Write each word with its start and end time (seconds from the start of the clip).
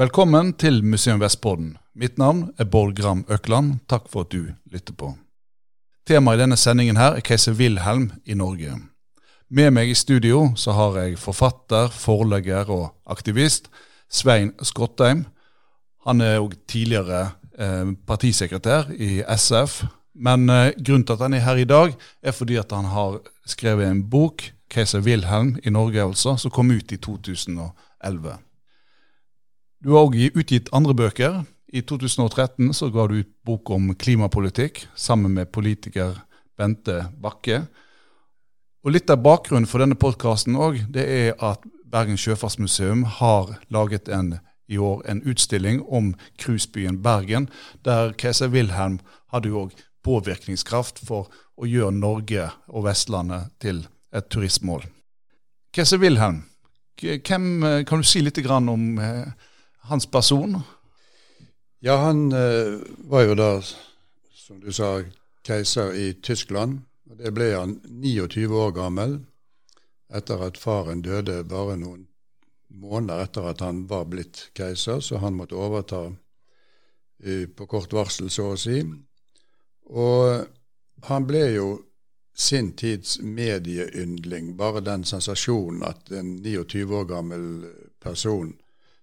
Velkommen 0.00 0.54
til 0.56 0.78
Museum 0.84 1.20
Vestpodden. 1.20 1.74
Mitt 1.92 2.16
navn 2.18 2.54
er 2.56 2.64
Bård 2.64 2.94
Gram 2.96 3.18
Økland. 3.28 3.82
Takk 3.84 4.06
for 4.08 4.24
at 4.24 4.30
du 4.32 4.54
lytter 4.72 4.94
på. 4.96 5.10
Temaet 6.08 6.38
i 6.38 6.40
denne 6.40 6.56
sendingen 6.56 6.96
her 6.96 7.18
er 7.18 7.26
keiser 7.26 7.52
Wilhelm 7.58 8.06
i 8.24 8.32
Norge. 8.32 8.78
Med 9.52 9.74
meg 9.76 9.92
i 9.92 9.98
studio 9.98 10.54
så 10.56 10.72
har 10.72 10.96
jeg 11.02 11.20
forfatter, 11.20 11.92
forlegger 11.92 12.72
og 12.72 13.12
aktivist 13.12 13.68
Svein 14.08 14.54
Skottheim. 14.64 15.26
Han 16.08 16.24
er 16.24 16.40
òg 16.40 16.56
tidligere 16.64 17.34
eh, 17.60 17.92
partisekretær 18.08 18.94
i 18.96 19.20
SF. 19.36 19.82
Men 20.16 20.48
eh, 20.48 20.72
grunnen 20.80 21.04
til 21.04 21.18
at 21.18 21.28
han 21.28 21.36
er 21.36 21.44
her 21.44 21.60
i 21.60 21.68
dag, 21.68 21.92
er 22.22 22.32
fordi 22.32 22.56
at 22.56 22.72
han 22.72 22.88
har 22.88 23.20
skrevet 23.44 23.90
en 23.90 24.06
bok, 24.08 24.48
'Keiser 24.70 25.04
Wilhelm 25.04 25.58
i 25.60 25.68
Norge', 25.68 26.08
altså, 26.08 26.38
som 26.40 26.50
kom 26.50 26.70
ut 26.70 26.92
i 26.92 26.96
2011. 26.96 28.40
Du 29.80 29.94
har 29.94 30.10
òg 30.10 30.16
utgitt 30.36 30.68
andre 30.76 30.92
bøker. 30.92 31.38
I 31.72 31.80
2013 31.88 32.74
så 32.76 32.90
ga 32.92 33.06
du 33.08 33.22
ut 33.22 33.30
bok 33.48 33.70
om 33.72 33.94
klimapolitikk 33.96 34.82
sammen 34.92 35.32
med 35.38 35.48
politiker 35.54 36.18
Bente 36.58 37.06
Bakke. 37.16 37.62
Og 38.84 38.92
Litt 38.92 39.08
av 39.08 39.22
bakgrunnen 39.24 39.68
for 39.70 39.80
denne 39.80 39.96
podkasten 39.96 40.58
er 40.60 41.32
at 41.40 41.64
Bergen 41.88 42.20
Sjøfartsmuseum 42.20 43.06
har 43.22 43.56
laget 43.72 44.12
en, 44.12 44.34
i 44.68 44.76
år 44.76 45.00
en 45.08 45.24
utstilling 45.24 45.80
om 45.88 46.12
cruisebyen 46.36 47.00
Bergen, 47.00 47.48
der 47.80 48.12
keiser 48.12 48.52
Wilhelm 48.52 49.00
hadde 49.32 49.48
jo 49.48 49.64
òg 49.64 49.76
påvirkningskraft 50.04 51.00
for 51.08 51.32
å 51.56 51.64
gjøre 51.64 51.96
Norge 51.96 52.50
og 52.68 52.84
Vestlandet 52.84 53.48
til 53.64 53.86
et 54.12 54.28
turistmål. 54.28 54.84
Keiser 55.72 56.04
Wilhelm, 56.04 56.44
hvem, 57.00 57.64
kan 57.88 58.02
du 58.02 58.04
si 58.04 58.20
litt 58.20 58.44
om 58.44 58.98
eh, 59.00 59.48
hans 59.88 60.06
person? 60.06 60.60
Ja, 61.80 61.96
han 61.96 62.32
eh, 62.32 62.80
var 62.98 63.22
jo 63.22 63.34
da, 63.34 63.50
som 64.34 64.60
du 64.60 64.72
sa, 64.72 65.00
keiser 65.46 65.94
i 65.96 66.12
Tyskland. 66.22 66.82
og 67.10 67.16
Det 67.16 67.32
ble 67.32 67.52
han 67.54 67.80
29 67.88 68.52
år 68.52 68.74
gammel 68.76 69.18
etter 70.12 70.42
at 70.44 70.58
faren 70.58 71.02
døde 71.02 71.44
bare 71.48 71.78
noen 71.78 72.06
måneder 72.70 73.24
etter 73.24 73.48
at 73.50 73.62
han 73.64 73.86
var 73.90 74.04
blitt 74.10 74.50
keiser, 74.54 75.00
så 75.00 75.18
han 75.22 75.38
måtte 75.38 75.58
overta 75.58 76.10
i, 77.24 77.46
på 77.46 77.66
kort 77.66 77.92
varsel, 77.92 78.30
så 78.30 78.52
å 78.52 78.58
si. 78.58 78.82
Og 79.90 80.46
han 81.08 81.26
ble 81.26 81.44
jo 81.54 81.68
sin 82.36 82.72
tids 82.76 83.18
medieyndling. 83.20 84.54
Bare 84.56 84.80
den 84.84 85.04
sensasjonen 85.04 85.82
at 85.84 86.12
en 86.12 86.36
29 86.42 86.84
år 87.00 87.08
gammel 87.10 87.46
person 88.00 88.54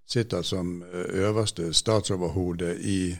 sitter 0.08 0.42
som 0.42 0.82
eh, 0.84 1.28
øverste 1.28 1.74
statsoverhode 1.74 2.76
i 2.80 3.18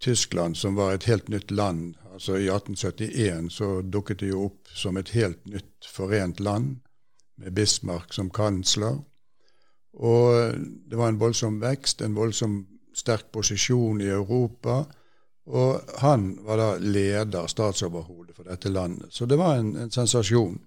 Tyskland, 0.00 0.56
som 0.56 0.74
var 0.74 0.92
et 0.92 1.04
helt 1.04 1.28
nytt 1.28 1.50
land. 1.50 1.94
Altså 2.12 2.32
I 2.32 2.48
1871 2.48 3.52
så 3.52 3.82
dukket 3.82 4.20
det 4.20 4.28
jo 4.28 4.44
opp 4.44 4.68
som 4.74 4.96
et 4.96 5.08
helt 5.08 5.46
nytt 5.46 5.86
forent 5.86 6.40
land, 6.40 6.76
med 7.36 7.52
Bismarck 7.52 8.12
som 8.14 8.30
kansler. 8.30 9.00
Og 9.94 10.54
det 10.90 10.98
var 10.98 11.08
en 11.08 11.20
voldsom 11.20 11.60
vekst, 11.62 12.02
en 12.02 12.14
voldsom 12.14 12.66
sterk 12.94 13.32
posisjon 13.32 14.00
i 14.00 14.10
Europa. 14.10 14.84
Og 15.46 15.80
han 15.98 16.38
var 16.44 16.56
da 16.56 16.68
leder, 16.78 17.46
statsoverhode 17.46 18.32
for 18.36 18.46
dette 18.48 18.68
landet. 18.68 19.10
Så 19.10 19.26
det 19.26 19.38
var 19.38 19.58
en, 19.58 19.74
en 19.76 19.90
sensasjon. 19.90 20.60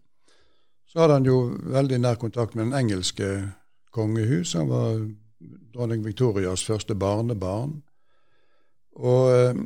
Så 0.88 1.00
hadde 1.00 1.13
han 1.13 1.25
jo 1.25 1.38
veldig 1.74 2.00
nær 2.00 2.19
kontakt 2.19 2.56
med 2.56 2.66
den 2.68 2.78
engelske 2.78 3.31
kongehus. 3.97 4.53
Han 4.53 4.69
var 4.69 5.02
dronning 5.74 6.06
Victorias 6.06 6.66
første 6.66 6.96
barnebarn. 6.96 7.81
Og 8.97 9.34
eh, 9.34 9.59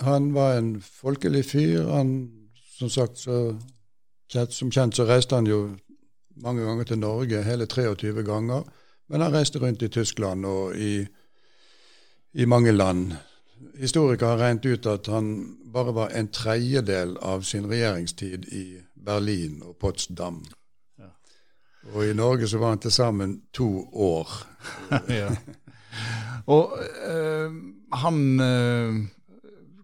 han 0.00 0.34
var 0.34 0.58
en 0.58 0.74
folkelig 0.82 1.44
fyr. 1.44 1.88
Han, 1.90 2.30
som 2.78 2.90
sagt, 2.90 3.18
så, 3.18 3.54
som 4.50 4.70
kjent 4.70 4.96
så 4.96 5.06
reiste 5.08 5.38
han 5.38 5.48
jo 5.50 5.64
mange 6.40 6.64
ganger 6.64 6.84
til 6.84 6.98
Norge, 6.98 7.42
hele 7.44 7.66
23 7.66 8.22
ganger. 8.24 8.62
Men 9.08 9.20
han 9.20 9.34
reiste 9.34 9.58
rundt 9.58 9.82
i 9.82 9.88
Tyskland 9.88 10.46
og 10.46 10.76
i, 10.76 11.06
i 12.32 12.44
mange 12.44 12.72
land. 12.72 13.12
Historikere 13.80 14.28
har 14.28 14.38
regnet 14.44 14.66
ut 14.66 14.86
at 14.86 15.10
han 15.10 15.34
bare 15.72 15.94
var 15.94 16.14
en 16.16 16.30
tredjedel 16.32 17.16
av 17.20 17.42
sin 17.42 17.66
regjeringstid 17.68 18.46
i 18.52 18.64
Berlin 18.94 19.60
og 19.66 19.76
Potsdam. 19.80 20.44
Og 21.94 22.06
i 22.06 22.14
Norge 22.14 22.48
så 22.48 22.58
var 22.58 22.74
han 22.74 22.82
til 22.82 22.92
sammen 22.94 23.40
to 23.52 23.88
år. 23.92 24.30
ja. 25.20 25.30
Og 26.46 26.78
øh, 27.06 27.52
han 27.92 28.40
øh, 28.40 29.00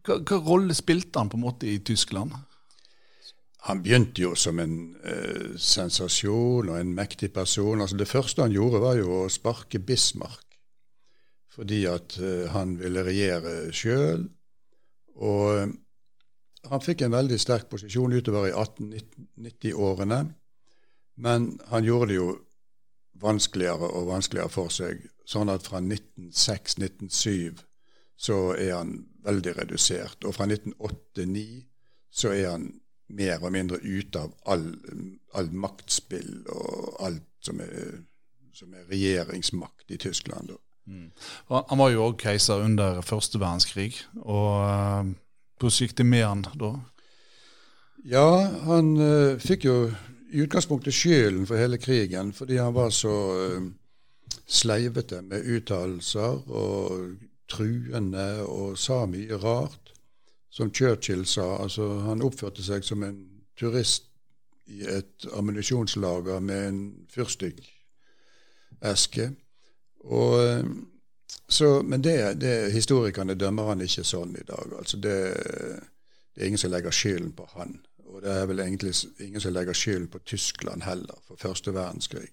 hva, 0.06 0.18
hva, 0.18 0.38
rolle 0.38 0.74
spilte 0.74 1.18
han 1.18 1.30
på 1.30 1.38
en 1.38 1.46
måte 1.46 1.68
i 1.70 1.78
Tyskland? 1.78 2.34
Han 3.66 3.82
begynte 3.82 4.22
jo 4.22 4.34
som 4.38 4.60
en 4.62 4.96
øh, 5.02 5.58
sensasjon 5.58 6.68
og 6.68 6.80
en 6.80 6.94
mektig 6.94 7.32
person. 7.32 7.80
Altså 7.80 7.96
Det 7.96 8.08
første 8.08 8.42
han 8.42 8.54
gjorde, 8.54 8.80
var 8.80 9.00
jo 9.00 9.24
å 9.24 9.28
sparke 9.32 9.78
Bismarck. 9.78 10.42
Fordi 11.56 11.86
at 11.88 12.18
han 12.52 12.74
ville 12.76 13.00
regjere 13.00 13.72
sjøl. 13.72 14.26
Og 15.16 15.70
han 16.68 16.82
fikk 16.84 17.06
en 17.06 17.14
veldig 17.14 17.38
sterk 17.40 17.70
posisjon 17.70 18.12
utover 18.12 18.50
i 18.50 18.52
1890-årene. 18.52 20.18
Men 21.16 21.60
han 21.70 21.84
gjorde 21.84 22.10
det 22.12 22.18
jo 22.18 22.30
vanskeligere 23.20 23.88
og 23.88 24.10
vanskeligere 24.10 24.52
for 24.52 24.72
seg, 24.72 25.00
sånn 25.26 25.48
at 25.50 25.64
fra 25.66 25.80
1906-1907 25.80 27.62
så 28.16 28.36
er 28.56 28.74
han 28.78 28.92
veldig 29.24 29.56
redusert. 29.58 30.24
Og 30.24 30.36
fra 30.36 30.46
1908-1909 30.48 31.64
så 32.16 32.32
er 32.32 32.50
han 32.50 32.68
mer 33.12 33.42
og 33.44 33.52
mindre 33.54 33.78
ute 33.84 34.20
av 34.20 34.32
all, 34.50 34.66
all 35.36 35.50
maktspill 35.54 36.46
og 36.50 36.96
alt 37.06 37.28
som 37.44 37.60
er, 37.62 38.00
som 38.56 38.72
er 38.74 38.88
regjeringsmakt 38.90 39.92
i 39.94 40.00
Tyskland. 40.00 40.50
Mm. 40.86 41.10
Han 41.50 41.80
var 41.80 41.92
jo 41.92 42.06
òg 42.08 42.18
keiser 42.22 42.64
under 42.64 43.00
første 43.06 43.40
verdenskrig. 43.42 43.92
og 44.22 44.50
uh, 44.64 45.14
Hvordan 45.56 45.78
gikk 45.80 45.96
det 45.98 46.06
med 46.06 46.24
han 46.24 46.44
da? 46.58 46.72
Ja, 48.06 48.28
han 48.66 48.94
uh, 48.98 49.38
fikk 49.42 49.66
jo 49.68 49.76
i 50.36 50.44
utgangspunktet 50.44 50.94
skylden 50.94 51.46
for 51.48 51.56
hele 51.56 51.78
krigen, 51.80 52.32
fordi 52.32 52.56
han 52.60 52.74
var 52.74 52.90
så 52.92 53.16
uh, 53.56 53.62
sleivete 54.46 55.22
med 55.22 55.44
uttalelser 55.56 56.50
og 56.50 57.16
truende 57.48 58.42
og 58.44 58.78
sa 58.78 59.06
mye 59.06 59.36
rart. 59.40 59.92
Som 60.50 60.74
Churchill 60.74 61.26
sa, 61.26 61.62
altså 61.62 61.98
han 62.06 62.22
oppførte 62.24 62.62
seg 62.64 62.84
som 62.84 63.02
en 63.04 63.42
turist 63.60 64.04
i 64.66 64.82
et 64.88 65.26
ammunisjonslager 65.36 66.40
med 66.40 66.68
en 66.68 67.06
fyrstikkeske. 67.12 69.30
Så, 71.48 71.82
men 71.82 72.04
det, 72.04 72.40
det, 72.40 72.72
historikerne 72.72 73.34
dømmer 73.34 73.62
han 73.68 73.80
ikke 73.84 74.04
sånn 74.04 74.36
i 74.36 74.44
dag. 74.48 74.72
Altså 74.78 74.96
det, 74.96 75.36
det 76.34 76.42
er 76.42 76.46
ingen 76.48 76.58
som 76.58 76.70
legger 76.72 76.90
skylden 76.90 77.32
på 77.36 77.48
han. 77.52 77.85
Og 78.16 78.22
det 78.24 78.32
er 78.32 78.46
vel 78.48 78.62
egentlig 78.64 78.94
ingen 79.20 79.40
som 79.44 79.52
legger 79.52 79.76
skyld 79.76 80.06
på 80.08 80.18
Tyskland 80.24 80.82
heller, 80.86 81.18
for 81.26 81.36
første 81.36 81.74
verdenskrig. 81.74 82.30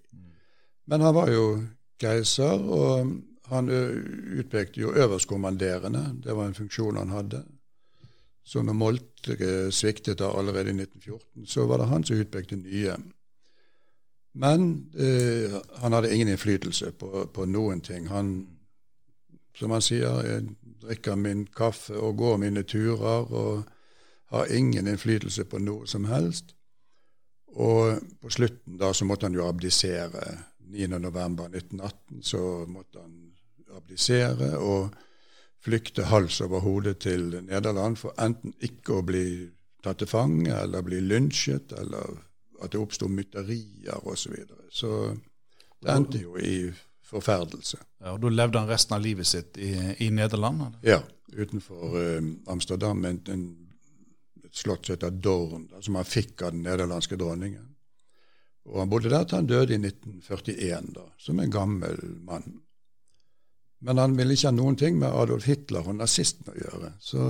Men 0.88 1.02
han 1.04 1.16
var 1.16 1.32
jo 1.32 1.48
keiser, 2.00 2.56
og 2.56 3.12
han 3.52 3.70
utpekte 4.40 4.80
jo 4.80 4.94
øverstkommanderende. 4.96 6.06
Det 6.24 6.36
var 6.36 6.48
en 6.48 6.56
funksjon 6.56 6.98
han 6.98 7.12
hadde. 7.12 7.44
Så 8.44 8.62
når 8.62 8.74
Moltke 8.74 9.72
sviktet 9.72 10.20
da 10.20 10.32
allerede 10.32 10.72
i 10.72 10.80
1914, 10.80 11.46
så 11.48 11.68
var 11.68 11.78
det 11.78 11.88
han 11.92 12.04
som 12.04 12.24
utpekte 12.24 12.56
nye. 12.56 12.96
Men 14.34 14.92
eh, 14.96 15.60
han 15.84 15.94
hadde 15.94 16.14
ingen 16.14 16.28
innflytelse 16.28 16.92
på, 16.92 17.28
på, 17.34 17.46
noen 17.46 17.82
ting. 17.82 18.08
Han, 18.08 18.48
som 19.56 19.72
han 19.72 19.84
sier, 19.84 20.24
jeg 20.24 20.48
drikker 20.82 21.20
min 21.20 21.46
kaffe 21.46 22.00
og 22.00 22.18
går 22.18 22.38
mine 22.38 22.64
turer. 22.64 23.28
og 23.32 23.64
har 24.34 24.56
ingen 24.56 24.88
innflytelse 24.88 25.46
på 25.46 25.62
noe 25.62 25.88
som 25.88 26.06
helst. 26.10 26.56
Og 27.54 28.00
på 28.22 28.32
slutten 28.34 28.80
da 28.82 28.94
så 28.94 29.06
måtte 29.06 29.28
han 29.30 29.38
jo 29.38 29.46
abdisere. 29.48 30.24
9.11.1918 30.74 32.22
så 32.26 32.42
måtte 32.68 33.04
han 33.04 33.20
abdisere 33.78 34.56
og 34.58 34.94
flykte 35.64 36.08
hals 36.10 36.42
over 36.42 36.60
hodet 36.60 36.98
til 37.06 37.30
Nederland 37.46 37.98
for 37.98 38.16
enten 38.22 38.56
ikke 38.60 38.98
å 38.98 39.06
bli 39.06 39.26
tatt 39.84 40.02
til 40.02 40.10
fange 40.10 40.56
eller 40.56 40.84
bli 40.86 41.00
lynsjet, 41.04 41.72
eller 41.78 42.18
at 42.64 42.72
det 42.72 42.82
oppsto 42.82 43.08
mytterier 43.12 44.00
osv. 44.02 44.18
Så, 44.18 44.32
videre. 44.32 44.66
så 44.72 44.92
det 45.84 45.92
endte 45.94 46.22
jo 46.22 46.38
i 46.40 46.72
forferdelse. 47.08 47.78
Ja, 48.02 48.14
og 48.16 48.22
Da 48.24 48.32
levde 48.32 48.60
han 48.60 48.70
resten 48.70 48.96
av 48.96 49.04
livet 49.04 49.28
sitt 49.28 49.58
i, 49.58 49.74
i 50.00 50.10
Nederland? 50.10 50.62
Eller? 50.62 50.80
Ja, 50.96 51.02
utenfor 51.34 51.98
uh, 51.98 52.32
Amsterdam. 52.48 53.06
En, 53.06 53.22
en 53.30 53.44
slott 54.54 54.86
som 54.86 54.94
heter 54.94 55.12
Dorn, 55.12 55.70
som 55.82 55.96
han 55.98 56.06
fikk 56.08 56.42
av 56.42 56.54
den 56.54 56.64
nederlandske 56.66 57.18
dronningen. 57.18 57.70
Og 58.70 58.80
Han 58.80 58.90
bodde 58.90 59.10
der 59.12 59.26
til 59.28 59.42
han 59.42 59.48
døde 59.48 59.74
i 59.76 59.80
1941, 59.82 60.94
da, 60.96 61.08
som 61.20 61.40
en 61.40 61.52
gammel 61.52 61.98
mann. 62.24 62.62
Men 63.84 64.00
han 64.00 64.14
ville 64.18 64.38
ikke 64.38 64.48
ha 64.48 64.56
noen 64.56 64.78
ting 64.80 65.00
med 65.00 65.12
Adolf 65.12 65.48
Hitler 65.50 65.90
og 65.90 65.98
nazistene 65.98 66.54
å 66.54 66.62
gjøre. 66.62 66.92
Så 67.04 67.26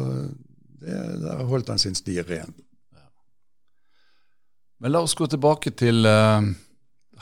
det, 0.84 1.00
der 1.24 1.48
holdt 1.50 1.72
han 1.74 1.82
sin 1.82 1.98
sti 1.98 2.20
ren. 2.28 2.54
Men 4.84 4.92
la 4.92 5.02
oss 5.02 5.16
gå 5.18 5.26
tilbake 5.32 5.72
til 5.80 6.06
uh, 6.06 6.44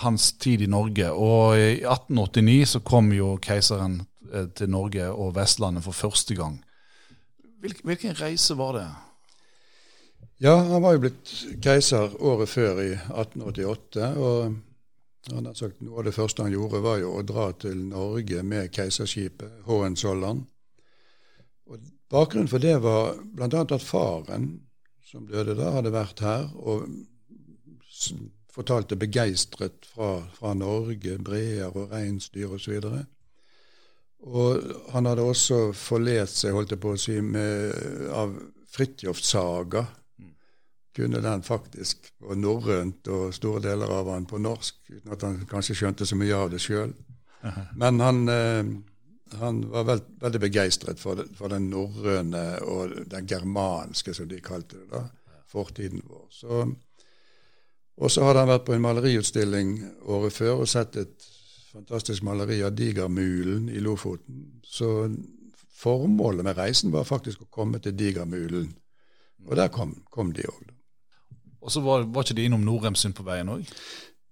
hans 0.02 0.32
tid 0.42 0.66
i 0.66 0.68
Norge. 0.68 1.12
Og 1.14 1.56
i 1.56 1.70
1889 1.86 2.74
så 2.74 2.82
kom 2.84 3.14
jo 3.16 3.36
keiseren 3.40 4.02
uh, 4.34 4.50
til 4.58 4.74
Norge 4.74 5.08
og 5.14 5.36
Vestlandet 5.38 5.86
for 5.86 5.96
første 5.96 6.36
gang. 6.36 6.58
Hvilken, 7.62 7.86
hvilken 7.86 8.18
reise 8.20 8.58
var 8.58 8.76
det? 8.76 8.90
Ja, 10.44 10.56
han 10.56 10.82
var 10.82 10.96
jo 10.96 11.04
blitt 11.04 11.32
keiser 11.62 12.16
året 12.18 12.50
før, 12.50 12.80
i 12.82 12.94
1888. 12.98 14.08
og 14.18 14.56
han 15.30 15.46
har 15.46 15.54
sagt 15.54 15.84
Noe 15.86 16.00
av 16.02 16.08
det 16.08 16.16
første 16.16 16.42
han 16.42 16.56
gjorde, 16.56 16.82
var 16.82 16.98
jo 16.98 17.12
å 17.14 17.22
dra 17.22 17.52
til 17.62 17.84
Norge 17.92 18.42
med 18.42 18.72
keiserskipet 18.74 19.60
Hohenzollern. 19.68 20.42
Og 21.70 21.86
Bakgrunnen 22.10 22.50
for 22.50 22.58
det 22.58 22.74
var 22.82 23.22
bl.a. 23.22 23.62
at 23.62 23.86
faren, 23.86 24.50
som 25.06 25.30
døde 25.30 25.54
da, 25.62 25.76
hadde 25.78 25.94
vært 25.94 26.26
her 26.26 26.50
og 26.58 26.90
fortalte 28.50 28.98
begeistret 28.98 29.86
fra, 29.94 30.24
fra 30.34 30.58
Norge, 30.58 31.20
breer 31.22 31.70
og 31.70 31.94
reinsdyr 31.94 32.58
osv. 32.58 32.82
Og, 32.82 32.90
så 32.90 33.06
og 34.26 34.92
han 34.98 35.06
hadde 35.06 35.30
også 35.36 35.64
forlest 35.78 36.42
seg, 36.42 36.58
holdt 36.58 36.74
jeg 36.74 36.82
på 36.82 36.98
å 36.98 37.06
si, 37.06 37.22
med, 37.22 38.10
av 38.10 38.34
Fridtjof 38.74 39.22
Saga, 39.22 39.86
kunne 40.96 41.22
den 41.24 41.44
faktisk 41.44 42.12
på 42.20 42.36
norrønt 42.36 43.08
og 43.08 43.34
store 43.36 43.62
deler 43.64 43.92
av 43.96 44.10
han 44.12 44.28
på 44.28 44.40
norsk, 44.42 44.82
uten 44.90 45.14
at 45.16 45.24
han 45.26 45.40
kanskje 45.50 45.78
skjønte 45.80 46.08
så 46.08 46.18
mye 46.20 46.36
av 46.36 46.52
det 46.52 46.60
sjøl. 46.64 46.94
Men 47.76 48.00
han, 48.00 48.30
eh, 48.30 48.66
han 49.40 49.62
var 49.72 49.88
veld, 49.88 50.08
veldig 50.22 50.42
begeistret 50.44 51.00
for, 51.00 51.24
for, 51.38 51.50
den 51.50 51.70
norrøne 51.72 52.46
og 52.68 52.96
den 53.10 53.28
germanske, 53.28 54.14
som 54.14 54.30
de 54.30 54.42
kalte 54.44 54.78
det 54.78 54.90
da, 54.92 55.06
fortiden 55.50 56.04
vår. 56.06 56.26
Så, 56.30 56.64
og 57.98 58.12
så 58.12 58.28
hadde 58.28 58.44
han 58.44 58.52
vært 58.52 58.68
på 58.68 58.76
en 58.76 58.86
maleriutstilling 58.86 59.74
året 60.12 60.36
før 60.36 60.66
og 60.66 60.70
sett 60.70 61.00
et 61.02 61.30
fantastisk 61.72 62.24
maleri 62.28 62.60
av 62.68 62.76
Digermulen 62.76 63.70
i 63.72 63.80
Lofoten. 63.80 64.62
Så 64.64 65.08
formålet 65.82 66.46
med 66.46 66.58
reisen 66.60 66.92
var 66.94 67.08
faktisk 67.08 67.46
å 67.46 67.50
komme 67.50 67.80
til 67.80 67.96
Digermulen. 67.98 68.70
Og 69.48 69.56
der 69.58 69.72
kom, 69.74 69.96
kom 70.14 70.36
de 70.36 70.46
òg. 70.46 70.70
Og 71.62 71.72
så 71.72 71.82
var, 71.86 72.08
var, 72.10 72.26
ikke 72.26 72.38
de 72.40 72.48
innom 72.50 72.66
Norheimsund 72.66 73.16
på 73.18 73.26
veien 73.28 73.50
òg? 73.54 73.70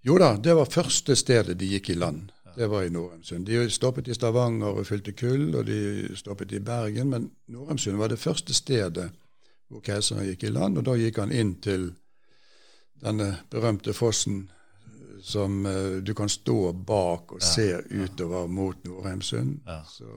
Jo 0.05 0.17
da, 0.21 0.33
det 0.41 0.55
var 0.57 0.69
første 0.71 1.15
stedet 1.19 1.57
de 1.59 1.73
gikk 1.75 1.91
i 1.93 1.97
land. 1.99 2.31
Det 2.55 2.67
var 2.67 2.83
i 2.83 2.91
Norheimsund. 2.91 3.45
De 3.45 3.69
stoppet 3.71 4.09
i 4.09 4.15
Stavanger 4.17 4.79
og 4.81 4.87
fylte 4.87 5.13
kull, 5.15 5.53
og 5.55 5.67
de 5.67 6.15
stoppet 6.17 6.51
i 6.57 6.61
Bergen. 6.63 7.11
Men 7.13 7.29
Norheimsund 7.47 7.99
var 7.99 8.11
det 8.11 8.19
første 8.19 8.55
stedet 8.57 9.09
hvor 9.69 9.83
keiseren 9.85 10.25
gikk 10.27 10.47
i 10.47 10.53
land. 10.53 10.79
Og 10.79 10.87
da 10.87 10.95
gikk 10.97 11.21
han 11.21 11.31
inn 11.35 11.53
til 11.63 11.91
denne 12.99 13.29
berømte 13.51 13.93
fossen 13.95 14.47
som 15.23 15.65
uh, 15.65 15.99
du 16.03 16.13
kan 16.15 16.31
stå 16.31 16.71
bak 16.73 17.33
og 17.35 17.41
ja, 17.41 17.47
se 17.47 17.67
utover 17.91 18.47
mot 18.47 18.83
Norheimsund. 18.87 19.59
Ja. 19.67 19.81
Så, 19.87 20.07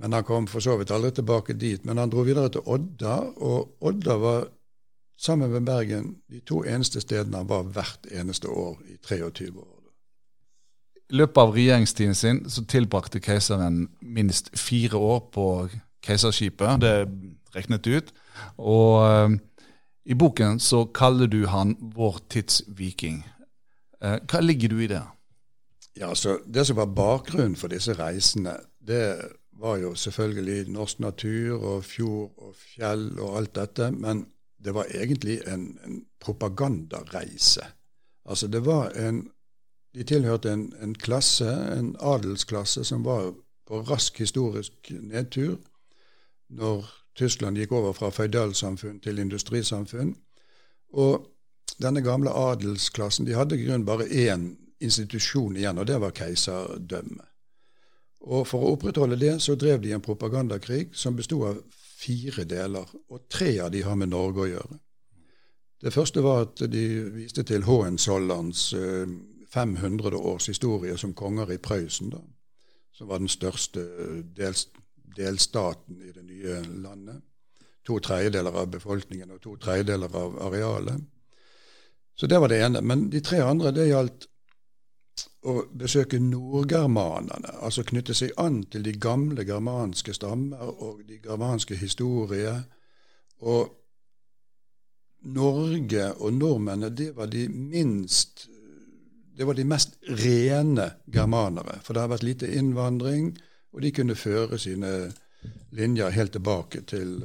men 0.00 0.12
han 0.12 0.26
kom 0.26 0.46
for 0.50 0.64
så 0.64 0.76
vidt 0.78 0.90
aldri 0.94 1.10
tilbake 1.14 1.54
dit. 1.58 1.84
Men 1.84 1.98
han 1.98 2.10
dro 2.10 2.24
videre 2.26 2.50
til 2.54 2.66
Odda, 2.66 3.18
og 3.36 3.76
Odda 3.84 4.18
var 4.18 4.46
sammen 5.16 5.50
med 5.50 5.66
Bergen 5.66 6.16
de 6.30 6.40
to 6.40 6.62
eneste 6.64 7.00
stedene 7.00 7.36
han 7.42 7.48
var 7.48 7.62
hvert 7.62 8.06
eneste 8.12 8.48
år 8.48 8.78
i 8.88 8.98
23 9.06 9.50
år. 9.58 9.80
I 11.10 11.16
løpet 11.20 11.40
av 11.40 11.52
regjeringstiden 11.52 12.14
sin 12.14 12.38
så 12.50 12.64
tilbrakte 12.64 13.20
keiseren 13.20 13.88
minst 14.00 14.48
fire 14.58 14.96
år 14.96 15.20
på 15.32 15.68
keiserskipet. 16.02 16.80
Det 16.80 16.88
er 16.88 17.06
regnet 17.54 17.86
ut. 17.86 18.12
Og 18.58 19.04
uh, 19.04 19.36
i 20.04 20.14
boken 20.14 20.60
så 20.60 20.84
kaller 20.84 21.26
du 21.26 21.44
han 21.46 21.76
vår 21.94 22.18
tids 22.32 22.62
viking. 22.68 23.22
Uh, 24.00 24.16
hva 24.30 24.40
ligger 24.40 24.72
du 24.72 24.80
i 24.80 24.90
det? 24.90 25.02
Ja, 25.96 26.08
altså, 26.08 26.38
Det 26.54 26.66
som 26.66 26.76
var 26.76 26.86
bakgrunnen 26.86 27.56
for 27.56 27.68
disse 27.68 27.92
reisene, 27.92 28.56
det 28.86 29.14
var 29.60 29.76
jo 29.76 29.94
selvfølgelig 29.94 30.72
norsk 30.72 31.00
natur 31.00 31.62
og 31.62 31.84
fjord 31.84 32.32
og 32.38 32.54
fjell 32.58 33.12
og 33.18 33.36
alt 33.38 33.54
dette. 33.54 33.90
Men 33.90 34.26
det 34.64 34.72
var 34.74 34.86
egentlig 34.90 35.40
en, 35.46 35.78
en 35.84 36.04
propagandareise. 36.20 37.66
Altså 38.24 38.48
det 38.48 38.64
var 38.64 38.90
en 38.90 39.30
De 39.94 40.02
tilhørte 40.02 40.50
en, 40.50 40.72
en, 40.82 40.94
klasse, 40.94 41.46
en 41.78 41.96
adelsklasse, 42.00 42.84
som 42.84 43.04
var 43.04 43.28
på 43.66 43.78
rask 43.86 44.18
historisk 44.18 44.90
nedtur 44.90 45.60
når 46.50 46.88
Tyskland 47.14 47.56
gikk 47.56 47.72
over 47.72 47.92
fra 47.94 48.10
føydalsamfunn 48.10 48.98
til 49.00 49.18
industrisamfunn. 49.22 50.16
Og 50.98 51.28
denne 51.78 52.02
gamle 52.02 52.34
adelsklassen 52.34 53.26
de 53.26 53.38
hadde 53.38 53.54
i 53.54 53.62
grunnen 53.62 53.86
bare 53.86 54.08
én 54.10 54.56
institusjon 54.80 55.56
igjen, 55.56 55.78
og 55.78 55.86
det 55.86 56.00
var 56.02 56.10
keiserdømmet. 56.10 57.30
Og 58.24 58.46
For 58.48 58.64
å 58.64 58.74
opprettholde 58.74 59.20
det 59.20 59.36
så 59.44 59.54
drev 59.54 59.82
de 59.82 59.92
en 59.92 60.02
propagandakrig 60.02 60.88
som 60.96 61.16
bestod 61.16 61.46
av 61.52 61.62
fire 61.94 62.44
deler, 62.48 62.90
og 63.08 63.26
tre 63.30 63.52
av 63.62 63.70
de 63.72 63.82
har 63.86 63.96
med 63.98 64.12
Norge 64.12 64.44
å 64.44 64.50
gjøre. 64.50 64.78
Det 65.84 65.92
første 65.92 66.22
var 66.24 66.46
at 66.46 66.62
de 66.72 66.84
viste 67.12 67.44
til 67.44 67.66
Hohenzollerns 67.66 68.70
500 69.52 70.08
eh, 70.08 70.26
års 70.32 70.48
historie 70.48 70.96
som 70.98 71.14
konger 71.14 71.52
i 71.52 71.60
Prøysen, 71.62 72.10
da, 72.14 72.22
som 72.94 73.10
var 73.10 73.20
den 73.20 73.28
største 73.28 73.84
dels, 74.36 74.68
delstaten 75.16 76.00
i 76.02 76.12
det 76.14 76.24
nye 76.24 76.60
landet. 76.82 77.20
To 77.84 77.98
tredjedeler 78.00 78.54
av 78.56 78.70
befolkningen 78.72 79.34
og 79.34 79.42
to 79.44 79.58
tredjedeler 79.60 80.14
av 80.16 80.38
arealet. 80.46 81.02
Så 82.16 82.26
det 82.30 82.38
var 82.40 82.48
det 82.48 82.62
ene. 82.64 82.80
Men 82.80 83.10
de 83.12 83.20
tre 83.20 83.42
andre 83.44 83.74
det 83.74 83.90
gjaldt 83.90 84.28
å 85.44 85.62
besøke 85.76 86.18
nordgermanerne, 86.18 87.58
altså 87.62 87.84
knytte 87.84 88.14
seg 88.16 88.32
an 88.40 88.62
til 88.72 88.84
de 88.86 88.94
gamle 88.96 89.44
germanske 89.44 90.14
stammer 90.16 90.62
og 90.72 91.02
de 91.08 91.18
germanske 91.22 91.76
historier. 91.76 92.62
Og 93.44 93.80
Norge 95.24 96.10
og 96.20 96.32
nordmennene, 96.36 96.92
det 96.96 97.12
var 97.16 97.30
de 97.32 97.46
minst 97.48 98.48
det 99.34 99.44
var 99.44 99.54
de 99.54 99.64
mest 99.66 99.96
rene 100.06 100.90
germanere. 101.10 101.80
For 101.82 101.94
det 101.94 102.04
har 102.04 102.12
vært 102.12 102.26
lite 102.26 102.50
innvandring, 102.54 103.32
og 103.74 103.82
de 103.82 103.90
kunne 103.90 104.14
føre 104.14 104.58
sine 104.62 104.92
linjer 105.74 106.14
helt 106.14 106.32
tilbake 106.36 106.84
til, 106.86 107.16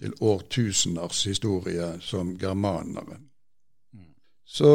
til 0.00 0.14
årtuseners 0.24 1.24
historie 1.28 1.90
som 2.00 2.32
germanere. 2.40 3.18
Mm. 3.92 4.14
Så 4.44 4.70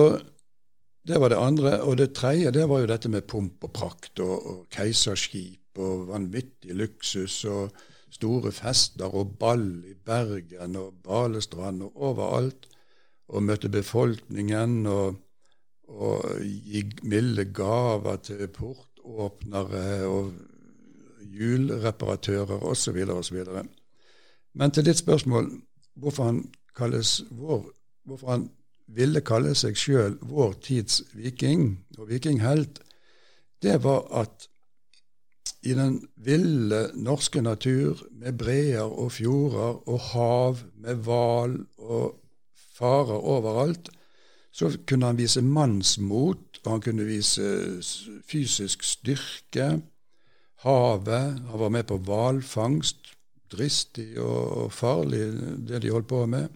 det 1.07 1.19
var 1.21 1.29
det 1.29 1.39
andre. 1.39 1.81
Og 1.81 1.97
det 1.97 2.13
tredje 2.13 2.51
det 2.51 2.67
var 2.69 2.83
jo 2.83 2.89
dette 2.91 3.09
med 3.09 3.27
pomp 3.27 3.63
og 3.63 3.73
prakt 3.73 4.19
og, 4.19 4.35
og 4.45 4.59
keiserskip 4.73 5.79
og 5.79 6.09
vanvittig 6.09 6.75
luksus 6.75 7.43
og 7.45 7.71
store 8.11 8.51
fester 8.51 9.15
og 9.15 9.37
ball 9.39 9.83
i 9.85 9.93
Bergen 9.93 10.75
og 10.75 10.99
Balestrand 11.05 11.83
og 11.85 12.03
overalt. 12.11 12.67
Og 13.29 13.43
møte 13.45 13.69
befolkningen 13.69 14.87
og, 14.89 15.19
og 15.87 16.39
gi 16.41 16.81
milde 17.05 17.45
gaver 17.53 18.17
til 18.25 18.47
portåpnere 18.49 20.07
og 20.09 20.31
hjulreparatører 21.29 22.63
osv. 22.65 22.97
osv. 23.13 23.43
Men 24.53 24.71
til 24.71 24.85
ditt 24.85 24.97
spørsmål 24.97 25.51
hvorfor 25.99 26.23
han 26.23 26.41
kalles 26.75 27.19
vår, 27.31 27.69
hvorfor 28.05 28.31
han 28.31 28.49
ville 28.95 29.21
kalle 29.21 29.53
seg 29.57 29.77
sjøl 29.77 30.17
vår 30.25 30.55
tids 30.65 31.03
viking 31.13 31.79
og 31.97 32.09
vikinghelt, 32.09 32.81
det 33.61 33.81
var 33.83 34.07
at 34.21 34.47
i 35.67 35.75
den 35.75 35.99
ville 36.15 36.85
norske 36.95 37.41
natur, 37.43 37.99
med 38.11 38.37
breer 38.39 38.87
og 38.87 39.11
fjorder 39.11 39.81
og 39.91 39.99
hav, 40.13 40.61
med 40.79 41.01
hval 41.03 41.57
og 41.77 42.15
farer 42.79 43.19
overalt, 43.19 43.89
så 44.51 44.71
kunne 44.87 45.11
han 45.11 45.19
vise 45.19 45.43
mannsmot, 45.43 46.61
og 46.63 46.71
han 46.71 46.83
kunne 46.83 47.07
vise 47.07 47.43
fysisk 48.27 48.83
styrke. 48.83 49.81
Havet 50.63 51.39
Han 51.49 51.59
var 51.59 51.69
med 51.69 51.83
på 51.83 51.97
hvalfangst. 51.97 53.15
Dristig 53.49 54.19
og 54.21 54.71
farlig, 54.71 55.31
det 55.67 55.81
de 55.81 55.89
holdt 55.89 56.07
på 56.07 56.25
med. 56.25 56.49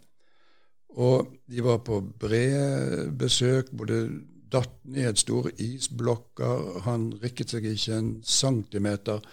Og 0.93 1.27
de 1.49 1.63
var 1.63 1.77
på 1.77 2.01
brede 2.19 3.11
besøk. 3.17 3.71
både 3.71 4.09
datt 4.53 4.85
ned 4.85 5.15
store 5.15 5.51
isblokker. 5.57 6.79
Han 6.85 7.13
rikket 7.23 7.49
seg 7.49 7.65
ikke 7.65 7.97
en 7.97 8.11
centimeter 8.23 9.23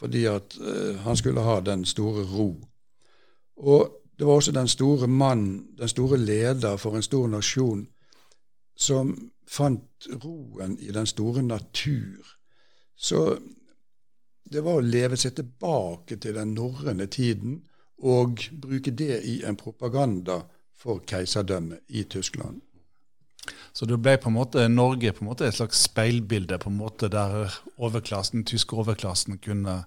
fordi 0.00 0.24
at 0.24 0.56
uh, 0.56 0.96
han 1.04 1.16
skulle 1.16 1.42
ha 1.44 1.58
den 1.60 1.84
store 1.84 2.22
ro. 2.24 2.54
Og 3.56 3.96
det 4.18 4.26
var 4.26 4.34
også 4.34 4.52
den 4.52 4.68
store 4.68 5.08
mann, 5.08 5.66
den 5.78 5.88
store 5.88 6.16
leder 6.16 6.76
for 6.76 6.96
en 6.96 7.02
stor 7.02 7.26
nasjon, 7.28 7.86
som 8.76 9.12
fant 9.48 10.08
roen 10.24 10.78
i 10.80 10.88
den 10.92 11.06
store 11.06 11.42
natur. 11.42 12.24
Så 12.96 13.36
det 14.52 14.64
var 14.64 14.78
å 14.80 14.86
leve 14.86 15.16
seg 15.20 15.34
tilbake 15.36 16.16
til 16.16 16.34
den 16.34 16.54
norrøne 16.56 17.06
tiden 17.06 17.60
og 18.00 18.40
bruke 18.62 18.90
det 18.96 19.20
i 19.28 19.42
en 19.44 19.56
propaganda 19.56 20.40
for 20.80 21.02
keiserdømmet 21.06 21.84
i 21.88 22.04
Tyskland. 22.08 22.60
Så 23.72 23.86
det 23.86 24.00
ble 24.02 24.16
på 24.20 24.28
en 24.30 24.36
måte 24.36 24.66
Norge 24.68 25.12
på 25.14 25.24
en 25.24 25.30
måte 25.30 25.46
et 25.48 25.56
slags 25.56 25.84
speilbilde 25.86 26.58
på 26.60 26.70
en 26.70 26.80
måte 26.80 27.08
der 27.12 27.54
overklassen, 27.78 28.40
den 28.40 28.48
tyske 28.48 28.76
overklassen 28.76 29.38
kunne 29.42 29.82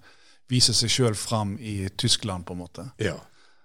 vise 0.51 0.73
seg 0.75 0.91
sjøl 0.91 1.17
fram 1.17 1.57
i 1.59 1.89
Tyskland, 1.97 2.45
på 2.47 2.55
en 2.55 2.63
måte? 2.63 2.87
Ja. 3.01 3.17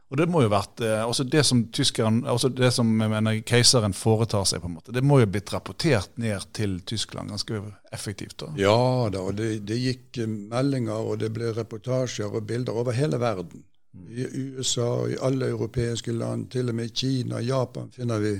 Og 0.08 0.16
det 0.16 0.25
må 0.32 0.40
jo 0.40 0.49
vært, 0.49 0.80
også 0.80 1.04
altså 1.04 1.25
Det 1.28 1.42
som 1.44 1.62
tyskeren, 1.75 2.23
altså 2.26 2.49
det 2.49 2.70
som 2.73 2.88
jeg 2.88 3.12
mener, 3.12 3.40
keiseren 3.44 3.92
foretar 3.92 4.47
seg, 4.49 4.62
på 4.62 4.70
en 4.70 4.78
måte, 4.78 4.94
det 4.97 5.04
må 5.04 5.20
jo 5.20 5.28
blitt 5.28 5.52
rapportert 5.52 6.14
ned 6.16 6.47
til 6.56 6.78
Tyskland 6.88 7.35
ganske 7.35 7.61
effektivt? 7.92 8.38
da? 8.40 8.52
Ja 8.56 8.78
da, 9.12 9.20
og 9.20 9.37
det, 9.37 9.66
det 9.68 9.76
gikk 9.82 10.23
meldinger, 10.25 10.97
og 10.97 11.20
det 11.20 11.28
ble 11.37 11.52
reportasjer 11.56 12.32
og 12.32 12.49
bilder 12.49 12.80
over 12.80 12.97
hele 12.97 13.20
verden. 13.20 13.67
I 13.95 14.26
USA, 14.35 14.83
og 14.83 15.11
i 15.11 15.16
alle 15.23 15.49
europeiske 15.49 16.12
land, 16.12 16.50
til 16.50 16.68
og 16.68 16.75
med 16.75 16.90
i 16.90 16.95
Kina, 16.95 17.37
og 17.37 17.45
Japan 17.45 17.90
finner 17.92 18.18
vi 18.18 18.35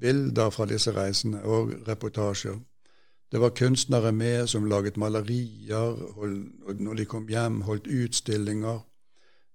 bilder 0.00 0.50
fra 0.50 0.66
disse 0.66 0.92
reisene 0.92 1.42
og 1.42 1.72
reportasjer. 1.88 2.58
Det 3.32 3.40
var 3.40 3.54
kunstnere 3.58 4.12
med 4.12 4.46
som 4.46 4.64
laget 4.64 4.96
malerier, 4.96 5.96
og 6.16 6.28
når 6.80 6.94
de 6.94 7.04
kom 7.04 7.28
hjem, 7.28 7.60
holdt 7.60 7.86
utstillinger. 7.86 8.78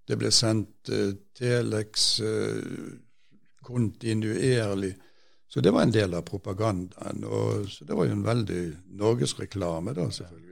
Det 0.08 0.18
ble 0.18 0.30
sendt 0.34 0.90
uh, 0.92 1.14
telex 1.38 2.20
uh, 2.20 2.98
kontinuerlig. 3.62 4.94
Så 5.48 5.60
det 5.60 5.72
var 5.72 5.82
en 5.82 5.94
del 5.94 6.14
av 6.14 6.24
propagandaen. 6.26 7.24
Og, 7.24 7.68
så 7.70 7.84
det 7.84 7.96
var 7.96 8.08
jo 8.08 8.16
en 8.16 8.24
veldig 8.26 8.62
norgesreklame, 8.98 9.94
da, 9.94 10.08
selvfølgelig. 10.10 10.51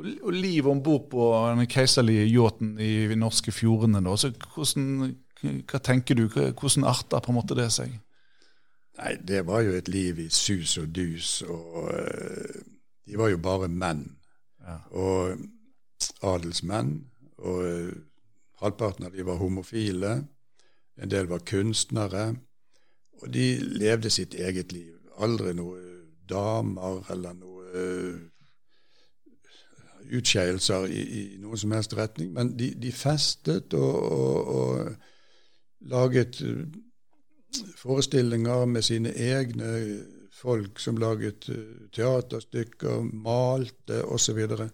Og, 0.00 0.32
livet 0.32 0.70
om 0.70 0.82
bord 0.82 1.10
på 1.12 1.24
den 1.52 1.68
keiserlige 1.68 2.28
yachten 2.30 2.78
i 2.80 3.06
de 3.10 3.16
norske 3.18 3.52
fjordene, 3.52 4.00
da. 4.04 4.14
Så 4.16 4.32
hvordan, 4.54 5.10
hva 5.68 5.80
tenker 5.84 6.16
du? 6.16 6.26
Hvordan 6.30 6.88
arter 6.88 7.20
på 7.20 7.32
en 7.32 7.38
måte 7.40 7.56
det 7.58 7.68
seg? 7.74 7.92
Nei, 9.00 9.14
det 9.24 9.44
var 9.48 9.62
jo 9.64 9.76
et 9.76 9.88
liv 9.88 10.18
i 10.20 10.28
sus 10.32 10.76
og 10.80 10.90
dus, 10.92 11.40
og 11.48 11.92
uh, 11.92 12.60
de 13.08 13.16
var 13.20 13.30
jo 13.32 13.40
bare 13.40 13.68
menn. 13.68 14.04
Ja. 14.64 14.76
Og 14.92 15.38
adelsmenn. 16.26 16.96
Og 17.40 17.60
uh, 17.64 17.92
halvparten 18.60 19.08
av 19.08 19.16
de 19.16 19.24
var 19.24 19.40
homofile. 19.40 20.16
En 21.00 21.12
del 21.12 21.30
var 21.30 21.44
kunstnere. 21.48 22.26
Og 23.20 23.32
de 23.32 23.54
levde 23.60 24.12
sitt 24.12 24.36
eget 24.36 24.72
liv. 24.72 24.96
Aldri 25.20 25.54
noe 25.56 25.80
damer 26.28 27.04
eller 27.12 27.36
noe 27.36 27.86
utskeielser 30.18 30.86
i, 30.90 31.00
i, 31.00 31.22
noen 31.42 31.60
som 31.60 31.72
helst 31.76 31.96
retning. 31.98 32.32
Men 32.36 32.54
de, 32.58 32.72
de 32.80 32.92
festet 32.92 33.74
og, 33.78 34.12
og, 34.12 34.54
og 34.54 35.90
laget 35.90 36.42
forestillinger 37.80 38.64
med 38.70 38.82
sine 38.86 39.12
egne 39.16 39.70
folk 40.40 40.80
som 40.80 40.98
laget 41.00 41.48
eh, 41.52 41.88
teaterstykker, 41.92 43.02
malte 43.24 44.02
osv. 44.04 44.38
Og, 44.56 44.70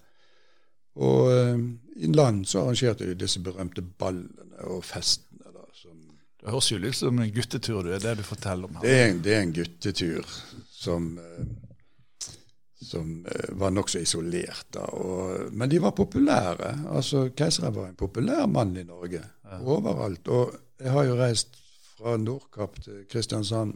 og 0.97 1.61
i 1.97 2.13
land 2.13 2.45
så 2.47 2.63
arrangerte 2.63 3.09
de 3.09 3.19
disse 3.19 3.43
berømte 3.43 3.83
ballene 3.83 4.69
og 4.71 4.85
festene. 4.85 5.51
Da, 5.53 5.67
som 5.75 5.99
det 6.41 6.53
høres 6.53 6.73
jo 6.73 6.81
litt 6.83 6.99
som 6.99 7.23
en 7.23 7.33
guttetur, 7.35 7.83
det 7.87 7.99
er 7.99 8.05
det 8.11 8.19
du 8.21 8.27
forteller 8.27 8.69
om 8.69 8.79
her. 8.79 8.87
Det 8.87 8.97
er 8.97 9.09
en, 9.11 9.23
det 9.25 9.35
er 9.35 9.47
en 9.47 9.57
guttetur 9.57 10.37
som, 10.71 11.15
uh, 11.19 11.47
som 12.83 13.27
uh, 13.27 13.59
var 13.59 13.73
nokså 13.75 14.03
isolert. 14.05 14.67
da. 14.75 14.87
Og, 14.99 15.53
men 15.53 15.71
de 15.71 15.81
var 15.83 15.97
populære. 15.97 16.73
altså 16.93 17.29
Keiseren 17.37 17.75
var 17.75 17.89
en 17.89 17.99
populær 17.99 18.47
mann 18.47 18.77
i 18.77 18.85
Norge. 18.85 19.23
Ja. 19.45 19.61
Overalt. 19.63 20.29
Og 20.29 20.55
jeg 20.81 20.93
har 20.93 21.05
jo 21.05 21.19
reist 21.21 21.57
fra 21.97 22.17
Nordkapp 22.17 22.81
til 22.85 23.05
Kristiansand. 23.11 23.75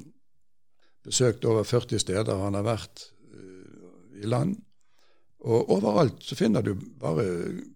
Besøkt 1.05 1.45
over 1.45 1.65
40 1.65 1.99
steder 1.99 2.43
han 2.45 2.55
har 2.55 2.67
vært 2.67 3.07
uh, 3.33 4.21
i 4.21 4.29
land. 4.29 4.59
Og 5.41 5.71
overalt 5.73 6.21
så 6.21 6.37
finner 6.37 6.61
du 6.61 6.75
bare 7.01 7.25